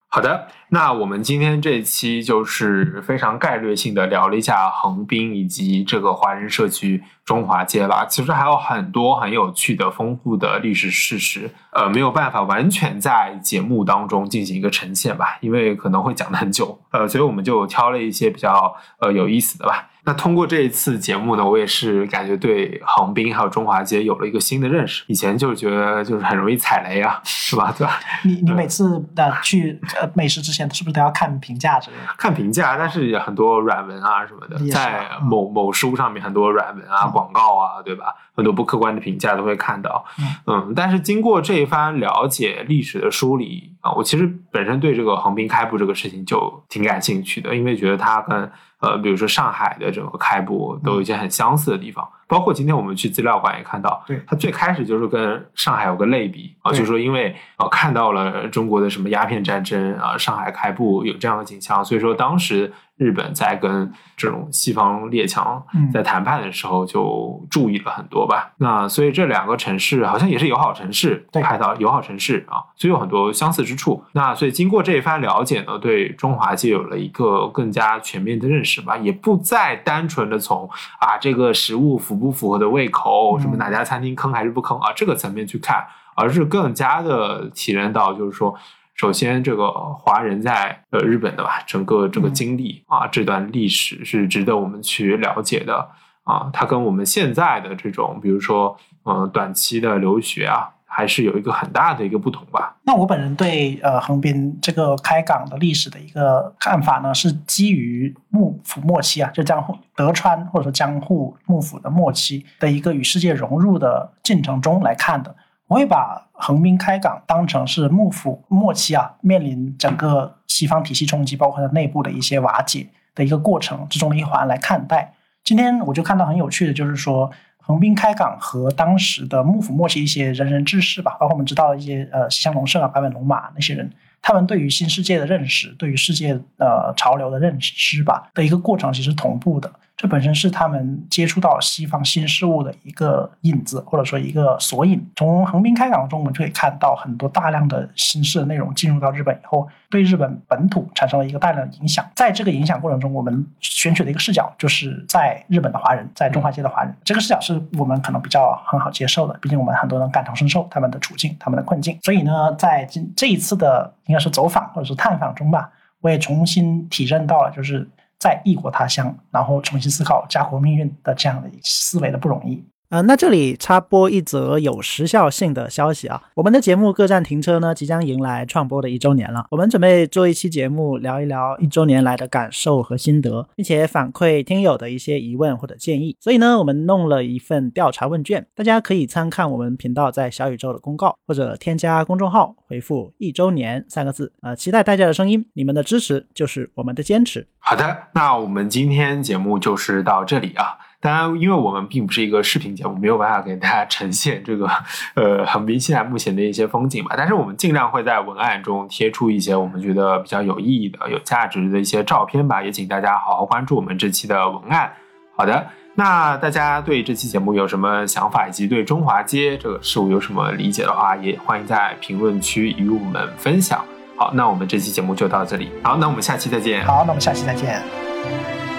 [0.07, 8.05] 好的，那我们今天这一期就是非常概略性的聊了一下横滨以及这个华人社区中华街吧。
[8.05, 19.89] 其实还有很多很有趣的、丰富的历史事实，呃，没有办法完全在节目当中进行一个呈现吧，因为可能会讲的很久，呃，所以我们就挑了一些比较呃有意思的吧。
[20.07, 25.03] 那通过这一次节目呢，我也是感觉对横滨还有中华街有了一个新的认识。
[25.07, 27.73] 以前就是觉得就是很容易踩雷啊，是吧？
[27.75, 27.99] 对吧？
[28.23, 32.13] 你你每次的去呃美食之前，是不是都要看评价之类的？
[32.19, 38.13] 看评价，但是很多软文啊什么的，在某某书上面很多软文啊、广告啊，对吧？
[38.35, 40.03] 很多不客观的评价都会看到。
[40.45, 48.51] 嗯，但是经过这一番了解历史的梳理啊，我其实本身对这个横滨开埠这个事情就挺感兴趣的，因为觉得它跟
[48.81, 62.73] 呃，比如说上海的整个开埠都有一些很相似的地方，包括今天我们去资料馆也看到，对它最开始就是跟上海有个类比啊，就是说因为啊看到了中国的什么鸦片战争啊，上海开埠有这样的景象，所以说当时。
[62.97, 65.61] 日本在跟这种西方列强
[65.93, 68.53] 在谈判的时候，就注意了很多吧。
[68.57, 74.01] 那所以这两个城市好像也是友好城市，海岛友好城市啊，所以有很多相似之处。
[74.13, 80.69] 那所以经过这一番了解呢，对中华街有了一个更加全面的认识吧，也不再单纯的从
[80.99, 85.85] 啊这个食物符不符合的胃口，什么哪家餐厅坑还是不坑啊这个层面去看，
[86.15, 88.55] 而是更加的体验到就是说。
[88.95, 95.89] 首先，这个华人在呃日本的吧，整个这个经历啊，这段历史是值得我们去了解的
[96.23, 96.49] 啊。
[96.53, 102.77] 它跟我们现在的这种，比如说呃短期的留学啊，还是有一个很大的一个不同吧。
[102.83, 115.35] 那我本人对呃横滨这个开港的历史的一个看法呢，是基于幕府末期啊，就江户德川或者说江户幕府的末期的一个与世界融入的进程中来看的。
[115.67, 125.13] 我会把横滨开港当成是幕府末期啊，面临整个西方体系冲击，包括它内部的一些瓦解的一个过程之中的一环来看待。
[125.43, 133.91] 今天我就看到很有趣的，就是说横滨开港和当时的幕府末期一些仁人志士吧，包括我们知道的一些呃西乡隆盛啊、坂本龙马那些人，
[134.21, 139.71] 他们对于新世界的认识，对于世界呃潮流的认知吧的一个过程，其实同步的。
[139.97, 145.01] 这本身是他们接触到西方新事物的一个影子，或者说一个索引。
[145.15, 152.05] 从横滨开港中，我们就可以看到很多大量的新式的内容进入到日本以后，对日本本土产生了一个大量的影响。
[152.13, 156.93] 在这个影响过程中，我们选取的一个视角就是在日本的华人，在中华街的华人。
[157.05, 161.97] 这个视角是我们可能比较很好接受的，毕竟我们很多人感同身受他们的处境、他们的困境。
[162.03, 165.69] 所以呢，在这这一次的应该是走访或者是探访中吧，
[166.01, 167.87] 我也重新体认到了，就是
[168.19, 172.63] 在异国他乡，然后重新思考家国命运的这样的思维的不容易。
[172.89, 179.47] 呃，那这里插播一则有时效性的消息啊，我们的节目《各站停车》呢，即将迎来创播的一周年了。
[179.49, 186.15] 我们准备做一期节目，聊一聊一周年来的感受和心得，并且反馈听友的一些疑问或者建议。
[186.19, 194.31] 所以呢，我们弄了一份调查问卷，大家可以参看我们频道在小宇宙的公告，或者添加公众号回复“一周年”三个字。
[194.41, 197.47] 呃，期待大家的声音，你们的支持就是我们的坚持。
[197.57, 200.77] 好的，那我们今天节目就是到这里啊。
[201.05, 204.67] 当然，因为我们并不是一个视频节目，没有办法给大家呈现这个
[205.13, 207.13] 呃横滨现在目前的一些风景吧。
[207.15, 212.63] 但是我们尽量会在文案中贴出一些我们觉得比较有意义的、有价值的一些照片吧。
[212.63, 214.91] 也请大家好好关注我们这期的文案。
[215.35, 223.85] 好的，那大家对这期节目有什么想法，以及对中华街这个事物有什么理解的话，也欢迎在评论区与我们分享。
[224.17, 225.69] 好，那我们这期节目就到这里。
[225.83, 226.83] 好，那我们下期再见。
[226.83, 228.74] 好，那我们下期再见。